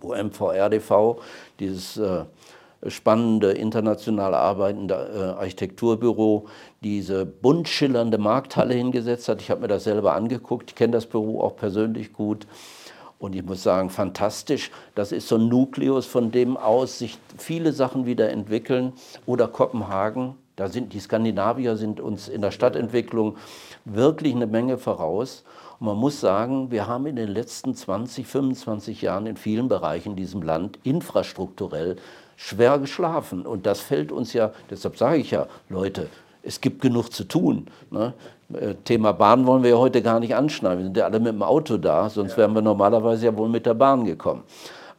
[0.00, 1.20] wo MVRDV,
[1.60, 2.24] dieses äh,
[2.88, 6.46] spannende, international arbeitende äh, Architekturbüro
[6.82, 9.40] diese bunt schillernde Markthalle hingesetzt hat.
[9.40, 12.46] Ich habe mir das selber angeguckt, ich kenne das Büro auch persönlich gut.
[13.18, 14.72] Und ich muss sagen, fantastisch.
[14.96, 18.94] Das ist so ein Nukleus, von dem aus sich viele Sachen wieder entwickeln.
[19.26, 23.36] Oder Kopenhagen, da sind die Skandinavier sind uns in der Stadtentwicklung
[23.84, 25.44] wirklich eine Menge voraus.
[25.78, 30.10] Und man muss sagen, wir haben in den letzten 20, 25 Jahren in vielen Bereichen
[30.10, 31.96] in diesem Land infrastrukturell
[32.42, 33.46] schwer geschlafen.
[33.46, 36.08] Und das fällt uns ja, deshalb sage ich ja, Leute,
[36.42, 37.66] es gibt genug zu tun.
[37.90, 38.14] Ne?
[38.52, 40.78] Äh, Thema Bahn wollen wir ja heute gar nicht anschneiden.
[40.78, 42.38] Wir sind ja alle mit dem Auto da, sonst ja.
[42.38, 44.42] wären wir normalerweise ja wohl mit der Bahn gekommen.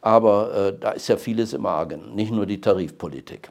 [0.00, 3.50] Aber äh, da ist ja vieles im Argen, nicht nur die Tarifpolitik.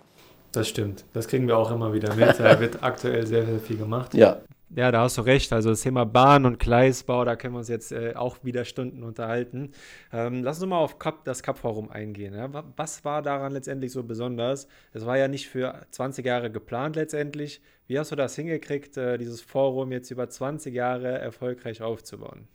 [0.52, 1.04] Das stimmt.
[1.14, 2.40] Das kriegen wir auch immer wieder mit.
[2.40, 4.14] Da wird aktuell sehr, sehr viel gemacht.
[4.14, 4.38] Ja.
[4.76, 5.54] Ja, da hast du recht.
[5.54, 9.04] Also das Thema Bahn- und Gleisbau, da können wir uns jetzt äh, auch wieder Stunden
[9.04, 9.72] unterhalten.
[10.12, 12.34] Ähm, lass uns mal auf Cup, das Cup-Forum eingehen.
[12.34, 12.50] Ja?
[12.76, 14.68] Was war daran letztendlich so besonders?
[14.92, 17.62] Es war ja nicht für 20 Jahre geplant letztendlich.
[17.86, 22.48] Wie hast du das hingekriegt, äh, dieses Forum jetzt über 20 Jahre erfolgreich aufzubauen?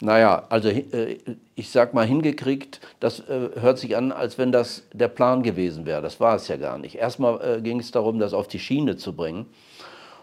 [0.00, 1.18] Naja, also äh,
[1.54, 5.86] ich sag mal hingekriegt, das äh, hört sich an, als wenn das der Plan gewesen
[5.86, 6.02] wäre.
[6.02, 6.96] Das war es ja gar nicht.
[6.96, 9.46] Erstmal äh, ging es darum, das auf die Schiene zu bringen.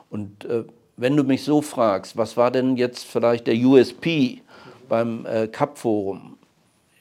[0.10, 0.44] Und
[1.00, 4.42] wenn du mich so fragst, was war denn jetzt vielleicht der USP
[4.90, 6.38] beim äh, Cup-Forum?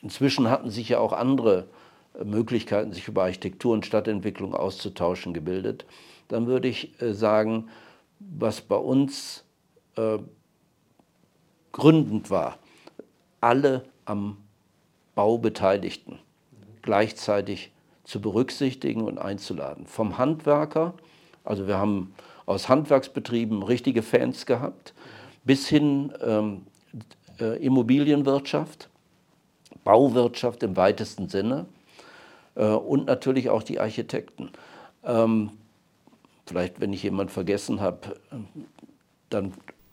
[0.02, 1.66] Inzwischen hatten sich ja auch andere
[2.14, 5.84] äh, Möglichkeiten, sich über Architektur und Stadtentwicklung auszutauschen, gebildet.
[6.28, 7.70] Dann würde ich äh, sagen,
[8.20, 9.42] was bei uns
[9.96, 10.18] äh,
[11.72, 12.58] gründend war,
[13.40, 14.36] alle am
[15.16, 16.20] Bau Beteiligten
[16.82, 17.72] gleichzeitig
[18.04, 19.86] zu berücksichtigen und einzuladen.
[19.86, 20.94] Vom Handwerker,
[21.42, 22.14] also wir haben
[22.48, 24.94] aus Handwerksbetrieben richtige Fans gehabt,
[25.44, 26.62] bis hin ähm,
[27.38, 28.88] äh, Immobilienwirtschaft,
[29.84, 31.66] Bauwirtschaft im weitesten Sinne
[32.54, 34.50] äh, und natürlich auch die Architekten.
[35.04, 35.50] Ähm,
[36.46, 38.16] vielleicht, wenn ich jemanden vergessen habe,
[39.28, 39.52] dann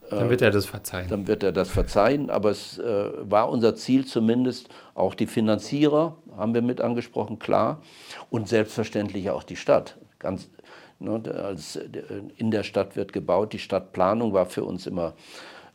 [0.10, 1.10] äh, dann wird er das verzeihen.
[1.10, 2.30] Dann wird er das verzeihen.
[2.30, 7.82] Aber es äh, war unser Ziel zumindest, auch die Finanzierer haben wir mit angesprochen, klar.
[8.30, 9.98] Und selbstverständlich auch die Stadt.
[10.20, 10.50] Ganz,
[11.00, 13.54] in der Stadt wird gebaut.
[13.54, 15.14] Die Stadtplanung war für uns immer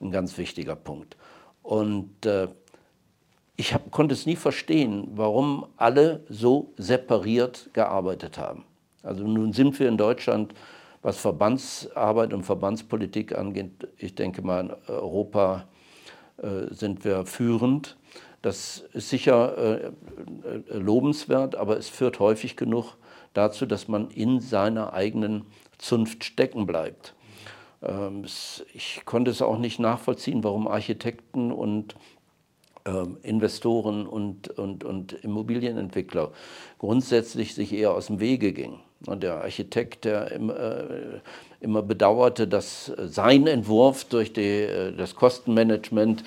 [0.00, 1.16] ein ganz wichtiger Punkt.
[1.62, 2.48] Und äh,
[3.56, 8.64] ich hab, konnte es nie verstehen, warum alle so separiert gearbeitet haben.
[9.02, 10.54] Also nun sind wir in Deutschland
[11.02, 15.66] was Verbandsarbeit und Verbandspolitik angeht, ich denke mal, in Europa
[16.38, 17.96] äh, sind wir führend.
[18.42, 19.92] Das ist sicher äh, äh,
[20.78, 22.96] lobenswert, aber es führt häufig genug
[23.34, 25.46] dazu, dass man in seiner eigenen
[25.78, 27.14] Zunft stecken bleibt.
[27.82, 28.24] Ähm,
[28.74, 31.94] ich konnte es auch nicht nachvollziehen, warum Architekten und
[32.86, 36.32] ähm, Investoren und, und, und Immobilienentwickler
[36.78, 38.80] grundsätzlich sich eher aus dem Wege gingen.
[39.06, 41.20] Der Architekt, der immer, äh,
[41.60, 46.24] immer bedauerte, dass sein Entwurf durch die, äh, das Kostenmanagement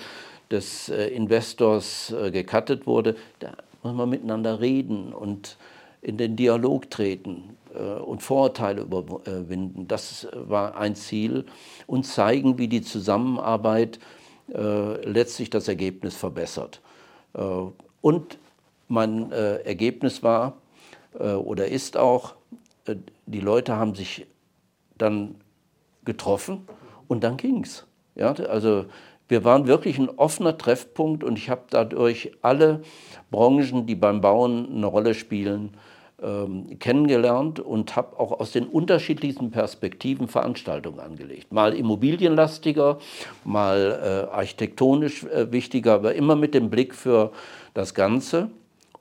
[0.50, 5.56] des äh, Investors äh, gecuttet wurde, da muss man miteinander reden und
[6.04, 9.88] in den Dialog treten äh, und Vorurteile überwinden.
[9.88, 11.44] Das war ein Ziel
[11.86, 13.98] und zeigen, wie die Zusammenarbeit
[14.52, 16.80] äh, letztlich das Ergebnis verbessert.
[17.34, 17.40] Äh,
[18.00, 18.38] und
[18.86, 20.58] mein Ergebnis war
[21.14, 22.34] oder ist auch,
[23.24, 24.26] die Leute haben sich
[24.98, 25.36] dann
[26.04, 26.68] getroffen
[27.08, 27.86] und dann ging es.
[28.14, 28.84] Ja, also
[29.26, 32.82] wir waren wirklich ein offener Treffpunkt und ich habe dadurch alle
[33.30, 35.70] Branchen, die beim Bauen eine Rolle spielen,
[36.22, 41.52] ähm, kennengelernt und habe auch aus den unterschiedlichsten Perspektiven Veranstaltungen angelegt.
[41.52, 42.98] Mal immobilienlastiger,
[43.44, 47.32] mal äh, architektonisch äh, wichtiger, aber immer mit dem Blick für
[47.74, 48.50] das Ganze.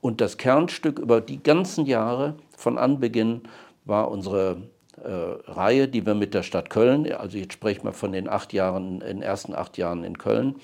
[0.02, 3.41] Und das Kernstück über die ganzen Jahre von Anbeginn
[3.86, 4.58] war unsere
[5.02, 5.10] äh,
[5.52, 8.99] Reihe, die wir mit der Stadt Köln, also jetzt sprechen wir von den acht Jahren,
[8.99, 10.56] den ersten acht Jahren in Köln,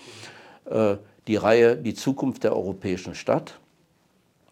[0.66, 0.96] äh,
[1.28, 3.60] die Reihe Die Zukunft der europäischen Stadt.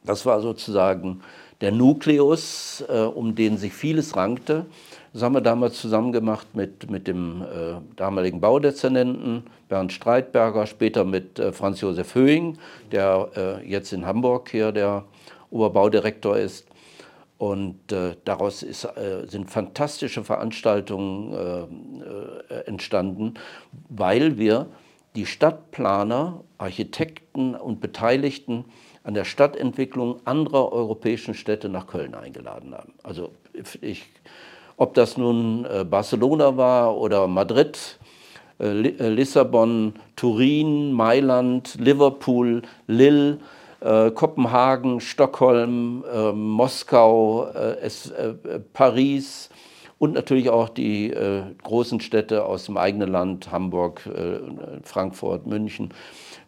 [0.04, 1.22] Das war sozusagen
[1.62, 4.66] der Nukleus, äh, um den sich vieles rankte.
[5.14, 11.04] Das haben wir damals zusammen gemacht mit, mit dem äh, damaligen Baudezernenten Bernd Streitberger, später
[11.04, 12.58] mit äh, Franz Josef Höhing,
[12.92, 15.06] der äh, jetzt in Hamburg hier der
[15.50, 16.68] Oberbaudirektor ist.
[17.40, 21.34] Und äh, daraus ist, äh, sind fantastische Veranstaltungen
[22.66, 23.36] entstanden,
[23.90, 24.68] weil wir
[25.16, 28.66] die Stadtplaner, Architekten und Beteiligten
[29.08, 32.92] an der Stadtentwicklung anderer europäischen Städte nach Köln eingeladen haben.
[33.04, 33.32] Also
[33.80, 34.06] ich,
[34.76, 38.00] ob das nun äh, Barcelona war oder Madrid,
[38.60, 43.40] äh, äh, Lissabon, Turin, Mailand, Liverpool, Lille,
[43.80, 47.48] Kopenhagen, Stockholm, Moskau,
[48.74, 49.52] Paris
[50.00, 51.14] und natürlich auch die
[51.62, 54.02] großen Städte aus dem eigenen Land, Hamburg,
[54.82, 55.94] Frankfurt, München.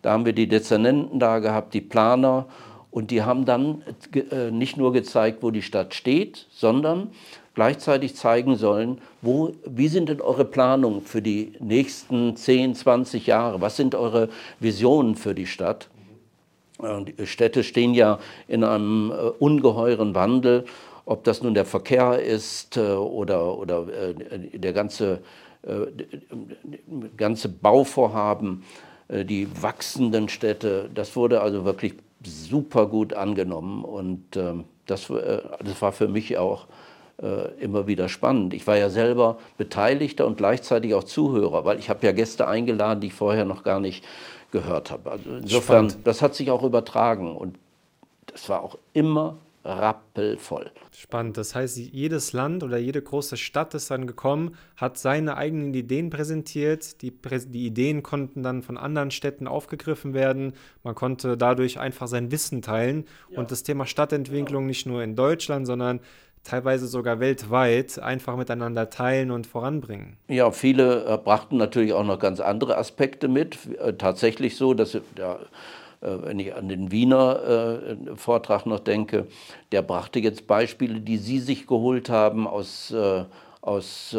[0.01, 2.45] Da haben wir die Dezernenten da gehabt, die Planer.
[2.91, 3.83] Und die haben dann
[4.31, 7.11] äh, nicht nur gezeigt, wo die Stadt steht, sondern
[7.53, 13.61] gleichzeitig zeigen sollen, wo, wie sind denn eure Planungen für die nächsten 10, 20 Jahre?
[13.61, 15.89] Was sind eure Visionen für die Stadt?
[16.81, 20.65] Die Städte stehen ja in einem äh, ungeheuren Wandel,
[21.05, 23.85] ob das nun der Verkehr ist äh, oder, oder
[24.53, 25.21] der ganze,
[27.17, 28.63] ganze Bauvorhaben
[29.09, 30.89] die wachsenden Städte.
[30.93, 36.37] Das wurde also wirklich super gut angenommen und ähm, das, äh, das war für mich
[36.37, 36.67] auch
[37.21, 38.53] äh, immer wieder spannend.
[38.53, 43.01] Ich war ja selber Beteiligter und gleichzeitig auch Zuhörer, weil ich habe ja Gäste eingeladen,
[43.01, 44.03] die ich vorher noch gar nicht
[44.51, 45.11] gehört habe.
[45.11, 46.07] Also insofern, Spannend.
[46.07, 47.57] das hat sich auch übertragen und
[48.27, 49.37] das war auch immer
[49.77, 50.71] rappelvoll.
[50.91, 51.37] Spannend.
[51.37, 56.09] Das heißt, jedes Land oder jede große Stadt ist dann gekommen, hat seine eigenen Ideen
[56.09, 57.01] präsentiert.
[57.01, 60.53] Die, die Ideen konnten dann von anderen Städten aufgegriffen werden.
[60.83, 63.39] Man konnte dadurch einfach sein Wissen teilen ja.
[63.39, 65.99] und das Thema Stadtentwicklung nicht nur in Deutschland, sondern
[66.43, 70.17] teilweise sogar weltweit einfach miteinander teilen und voranbringen.
[70.27, 73.57] Ja, viele äh, brachten natürlich auch noch ganz andere Aspekte mit.
[73.79, 75.39] Äh, tatsächlich so, dass ja,
[76.01, 79.27] wenn ich an den Wiener äh, Vortrag noch denke,
[79.71, 83.23] der brachte jetzt Beispiele, die Sie sich geholt haben aus, äh,
[83.61, 84.15] aus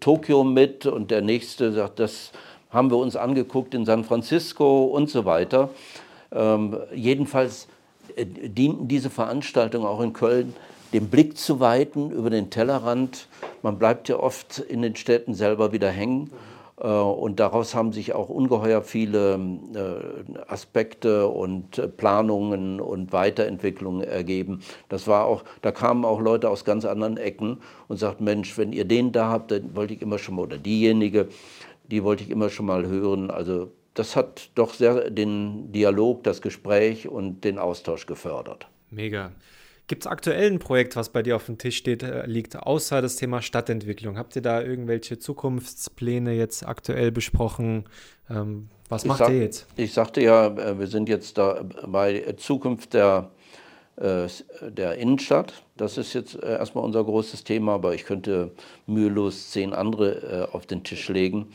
[0.00, 2.32] Tokio mit und der nächste sagt, das
[2.70, 5.70] haben wir uns angeguckt in San Francisco und so weiter.
[6.32, 7.68] Ähm, jedenfalls
[8.16, 10.54] dienten diese Veranstaltungen auch in Köln,
[10.92, 13.28] den Blick zu weiten über den Tellerrand.
[13.62, 16.30] Man bleibt ja oft in den Städten selber wieder hängen.
[16.80, 19.38] Äh, und daraus haben sich auch ungeheuer viele
[19.74, 24.60] äh, Aspekte und äh, Planungen und Weiterentwicklungen ergeben.
[24.88, 28.72] Das war auch, da kamen auch Leute aus ganz anderen Ecken und sagten, Mensch, wenn
[28.72, 31.28] ihr den da habt, dann wollte ich immer schon mal, oder diejenige,
[31.90, 33.30] die wollte ich immer schon mal hören.
[33.30, 38.68] Also das hat doch sehr den Dialog, das Gespräch und den Austausch gefördert.
[38.90, 39.32] Mega.
[39.90, 43.02] Gibt es aktuell ein Projekt, was bei dir auf dem Tisch steht, äh, liegt, außer
[43.02, 44.18] das Thema Stadtentwicklung?
[44.18, 47.86] Habt ihr da irgendwelche Zukunftspläne jetzt aktuell besprochen?
[48.30, 49.66] Ähm, was macht sag, ihr jetzt?
[49.74, 53.32] Ich sagte ja, äh, wir sind jetzt da bei Zukunft der
[53.96, 54.28] äh,
[54.62, 55.64] der Innenstadt.
[55.76, 58.52] Das ist jetzt erstmal unser großes Thema, aber ich könnte
[58.86, 61.48] mühelos zehn andere auf den Tisch legen.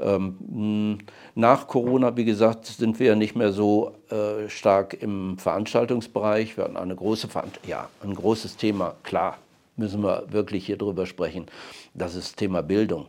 [0.00, 0.98] Ähm,
[1.34, 6.56] nach Corona, wie gesagt, sind wir ja nicht mehr so äh, stark im Veranstaltungsbereich.
[6.56, 7.28] Wir hatten eine große
[7.66, 9.38] ja, ein großes Thema, klar,
[9.76, 11.46] müssen wir wirklich hier drüber sprechen.
[11.94, 13.06] Das ist Thema Bildung.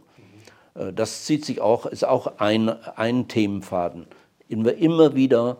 [0.75, 4.05] Äh, das zieht sich auch, ist auch ein, ein Themenfaden,
[4.49, 5.57] den wir immer wieder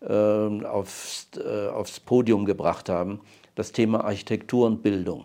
[0.00, 1.28] äh, aufs,
[1.72, 3.20] aufs Podium gebracht haben.
[3.54, 5.24] Das Thema Architektur und Bildung.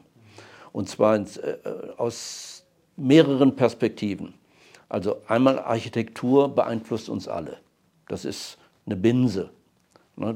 [0.72, 1.58] Und zwar ins, äh,
[1.98, 4.34] aus mehreren Perspektiven.
[4.90, 7.58] Also einmal Architektur beeinflusst uns alle.
[8.08, 9.52] Das ist eine Binse.
[10.16, 10.36] Ne,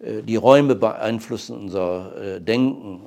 [0.00, 3.00] äh, die Räume beeinflussen unser äh, Denken.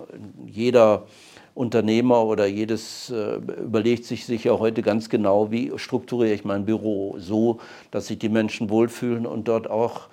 [0.47, 1.05] Jeder
[1.53, 7.15] Unternehmer oder jedes äh, überlegt sich sicher heute ganz genau, wie strukturiere ich mein Büro
[7.17, 7.59] so,
[7.91, 10.07] dass sich die Menschen wohlfühlen und dort auch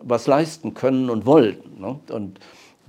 [0.00, 1.58] was leisten können und wollen.
[1.78, 1.98] Ne?
[2.10, 2.40] Und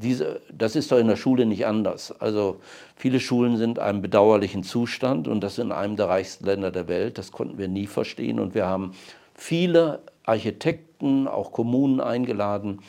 [0.02, 2.14] diese, das ist doch in der Schule nicht anders.
[2.22, 2.62] Also
[2.96, 6.88] viele Schulen sind in einem bedauerlichen Zustand und das in einem der reichsten Länder der
[6.88, 7.18] Welt.
[7.18, 8.94] Das konnten wir nie verstehen und wir haben
[9.34, 12.80] viele Architekten, auch Kommunen eingeladen,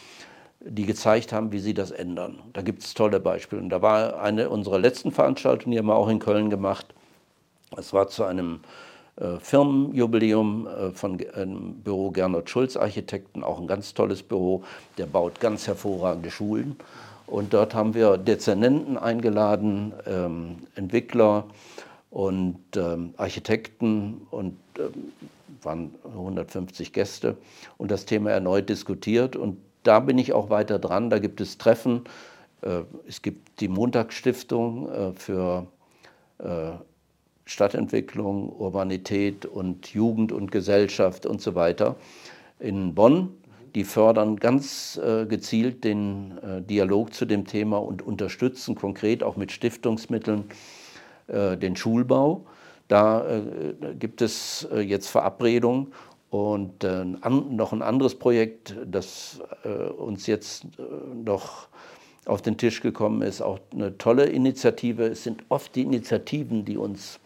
[0.61, 2.39] die gezeigt haben, wie sie das ändern.
[2.53, 3.61] Da gibt es tolle Beispiele.
[3.61, 6.95] Und da war eine unserer letzten Veranstaltungen, die haben wir auch in Köln gemacht.
[7.77, 8.61] Es war zu einem
[9.41, 11.19] Firmenjubiläum äh, von
[11.85, 14.63] Büro Gernot Schulz Architekten, auch ein ganz tolles Büro,
[14.99, 16.77] der baut ganz hervorragende Schulen.
[17.27, 21.45] Und dort haben wir Dezernenten eingeladen, ähm, Entwickler
[22.11, 25.13] und ähm, Architekten und ähm,
[25.63, 27.37] waren 150 Gäste
[27.79, 29.37] und das Thema erneut diskutiert.
[29.37, 31.11] Und da bin ich auch weiter dran.
[31.11, 32.05] Da gibt es Treffen.
[32.63, 35.67] Äh, es gibt die Montagsstiftung äh, für
[36.39, 36.73] äh,
[37.51, 41.97] Stadtentwicklung, Urbanität und Jugend und Gesellschaft und so weiter
[42.61, 43.31] in Bonn.
[43.75, 49.37] Die fördern ganz äh, gezielt den äh, Dialog zu dem Thema und unterstützen konkret auch
[49.37, 50.45] mit Stiftungsmitteln
[51.27, 52.47] äh, den Schulbau.
[52.87, 53.43] Da äh,
[53.99, 55.89] gibt es äh, jetzt Verabredungen
[56.31, 59.41] und äh, an, noch ein anderes Projekt, das
[59.99, 60.67] uns jetzt
[61.25, 61.69] noch
[62.27, 65.07] auf den Tisch gekommen ist, auch eine tolle Initiative.
[65.07, 67.20] Es sind oft die Initiativen, die uns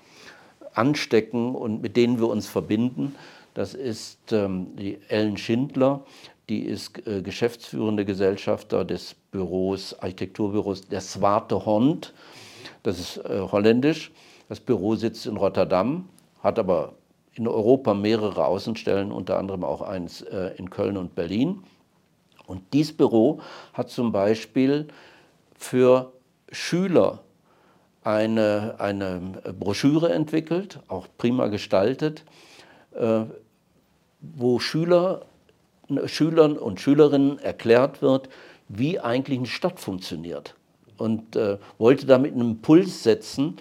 [0.75, 3.15] anstecken und mit denen wir uns verbinden.
[3.55, 6.05] Das ist ähm, die Ellen Schindler,
[6.49, 12.13] die ist äh, geschäftsführende Gesellschafter des Büros, Architekturbüros der Zwarte Hond.
[12.83, 14.13] Das ist äh, holländisch.
[14.49, 16.09] Das Büro sitzt in Rotterdam,
[16.43, 16.95] hat aber
[17.33, 21.63] in Europa mehrere Außenstellen, unter anderem auch eins äh, in Köln und Berlin.
[22.47, 23.41] Und dieses Büro
[23.73, 24.89] hat zum Beispiel
[25.57, 26.13] für
[26.53, 27.24] Schüler
[28.05, 29.21] eine, eine
[29.59, 32.23] Broschüre entwickelt, auch prima gestaltet,
[32.95, 33.23] äh,
[34.21, 35.23] wo Schüler,
[36.07, 38.29] Schülern und Schülerinnen erklärt wird,
[38.69, 40.55] wie eigentlich eine Stadt funktioniert.
[40.97, 43.57] Und äh, wollte damit einen Impuls setzen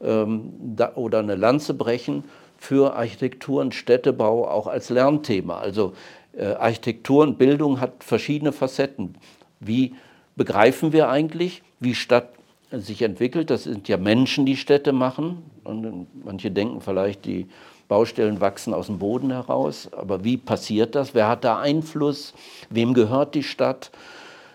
[0.00, 2.24] ähm, da, oder eine Lanze brechen
[2.56, 5.58] für Architektur und Städtebau auch als Lernthema.
[5.58, 5.92] Also
[6.36, 9.16] äh, Architektur und Bildung hat verschiedene Facetten.
[9.60, 9.94] Wie
[10.36, 12.37] begreifen wir eigentlich, wie Stadt
[12.70, 13.50] sich entwickelt.
[13.50, 15.42] Das sind ja Menschen, die Städte machen.
[15.64, 17.46] Und manche denken vielleicht, die
[17.88, 19.90] Baustellen wachsen aus dem Boden heraus.
[19.92, 21.14] Aber wie passiert das?
[21.14, 22.34] Wer hat da Einfluss?
[22.70, 23.90] Wem gehört die Stadt?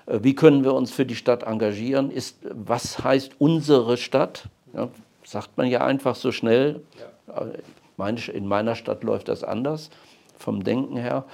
[0.05, 2.11] Äh, wie können wir uns für die Stadt engagieren?
[2.11, 4.45] Ist, was heißt unsere Stadt?
[4.73, 4.89] Ja,
[5.23, 6.81] sagt man ja einfach so schnell.
[8.33, 9.89] In meiner Stadt läuft das anders
[10.37, 11.25] vom Denken her.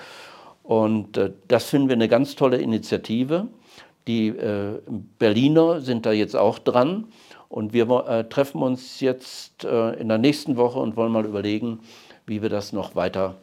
[0.63, 3.47] Und äh, das finden wir eine ganz tolle Initiative.
[4.09, 4.79] Die äh,
[5.19, 7.05] Berliner sind da jetzt auch dran
[7.47, 11.81] und wir äh, treffen uns jetzt äh, in der nächsten Woche und wollen mal überlegen,
[12.25, 13.35] wie wir das noch weiter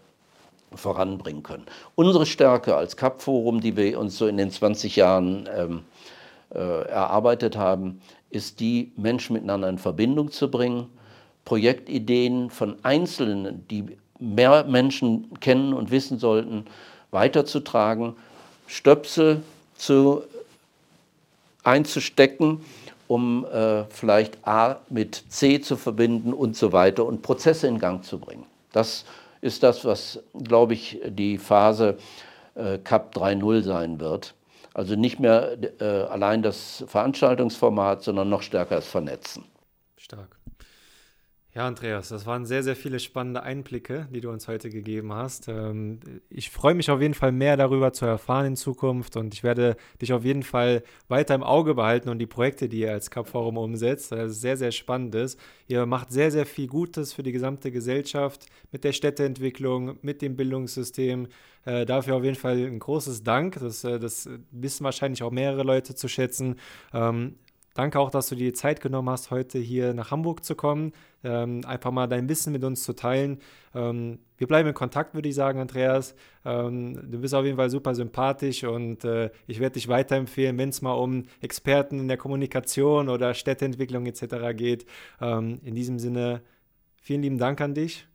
[0.75, 1.67] voranbringen können.
[1.95, 5.85] Unsere Stärke als CAP-Forum, die wir uns so in den 20 Jahren ähm,
[6.53, 8.01] äh, erarbeitet haben,
[8.31, 10.89] ist die, Menschen miteinander in Verbindung zu bringen,
[11.45, 16.65] Projektideen von Einzelnen, die mehr Menschen kennen und wissen sollten,
[17.13, 18.17] weiterzutragen,
[18.67, 19.45] Stöpsel
[19.77, 20.25] zu
[21.67, 22.61] einzustecken,
[23.09, 28.05] um äh, vielleicht A mit C zu verbinden und so weiter und Prozesse in Gang
[28.05, 28.45] zu bringen.
[28.73, 29.05] Das
[29.41, 31.99] ist das, was, glaube ich, die Phase
[32.55, 34.35] äh, CAP 3.0 sein wird.
[34.75, 39.45] Also nicht mehr äh, allein das Veranstaltungsformat, sondern noch stärker das Vernetzen.
[39.97, 40.37] Stark.
[41.57, 45.49] Ja, Andreas, das waren sehr, sehr viele spannende Einblicke, die du uns heute gegeben hast.
[45.49, 49.43] Ähm, ich freue mich auf jeden Fall mehr darüber zu erfahren in Zukunft und ich
[49.43, 53.11] werde dich auf jeden Fall weiter im Auge behalten und die Projekte, die ihr als
[53.11, 55.17] Cup Forum umsetzt, das ist sehr, sehr spannend.
[55.67, 60.37] Ihr macht sehr, sehr viel Gutes für die gesamte Gesellschaft mit der Städteentwicklung, mit dem
[60.37, 61.29] Bildungssystem.
[61.65, 63.59] Äh, dafür auf jeden Fall ein großes Dank.
[63.61, 66.57] Das, äh, das wissen wahrscheinlich auch mehrere Leute zu schätzen.
[66.93, 67.37] Ähm,
[67.77, 70.95] Danke auch, dass du dir die Zeit genommen hast, heute hier nach Hamburg zu kommen,
[71.27, 73.41] ähm, einfach mal dein Wissen mit uns zu teilen.
[73.75, 76.15] Ähm, wir bleiben in Kontakt, würde ich sagen, Andreas.
[76.45, 80.69] Ähm, du bist auf jeden Fall super sympathisch und äh, ich werde dich weiterempfehlen, wenn
[80.69, 84.57] es mal um Experten in der Kommunikation oder Städteentwicklung etc.
[84.57, 84.87] geht.
[85.21, 86.43] Ähm, in diesem Sinne,
[87.03, 88.07] vielen lieben Dank an dich.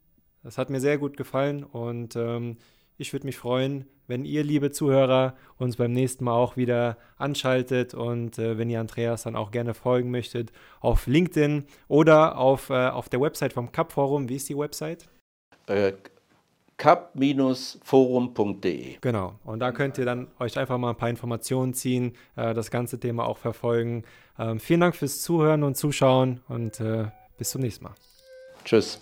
[0.44, 2.58] Das hat mir sehr gut gefallen und ähm,
[3.02, 7.96] ich würde mich freuen, wenn ihr, liebe Zuhörer, uns beim nächsten Mal auch wieder anschaltet
[7.96, 12.90] und äh, wenn ihr Andreas dann auch gerne folgen möchtet auf LinkedIn oder auf, äh,
[12.90, 14.30] auf der Website vom Cup Forum.
[14.30, 15.10] Wie ist die Website?
[15.68, 15.94] Äh,
[16.78, 18.98] cup-forum.de.
[19.02, 19.40] Genau.
[19.44, 23.00] Und da könnt ihr dann euch einfach mal ein paar Informationen ziehen, äh, das ganze
[23.00, 24.04] Thema auch verfolgen.
[24.38, 27.06] Ähm, vielen Dank fürs Zuhören und Zuschauen und äh,
[27.38, 27.96] bis zum nächsten Mal.
[28.64, 29.02] Tschüss.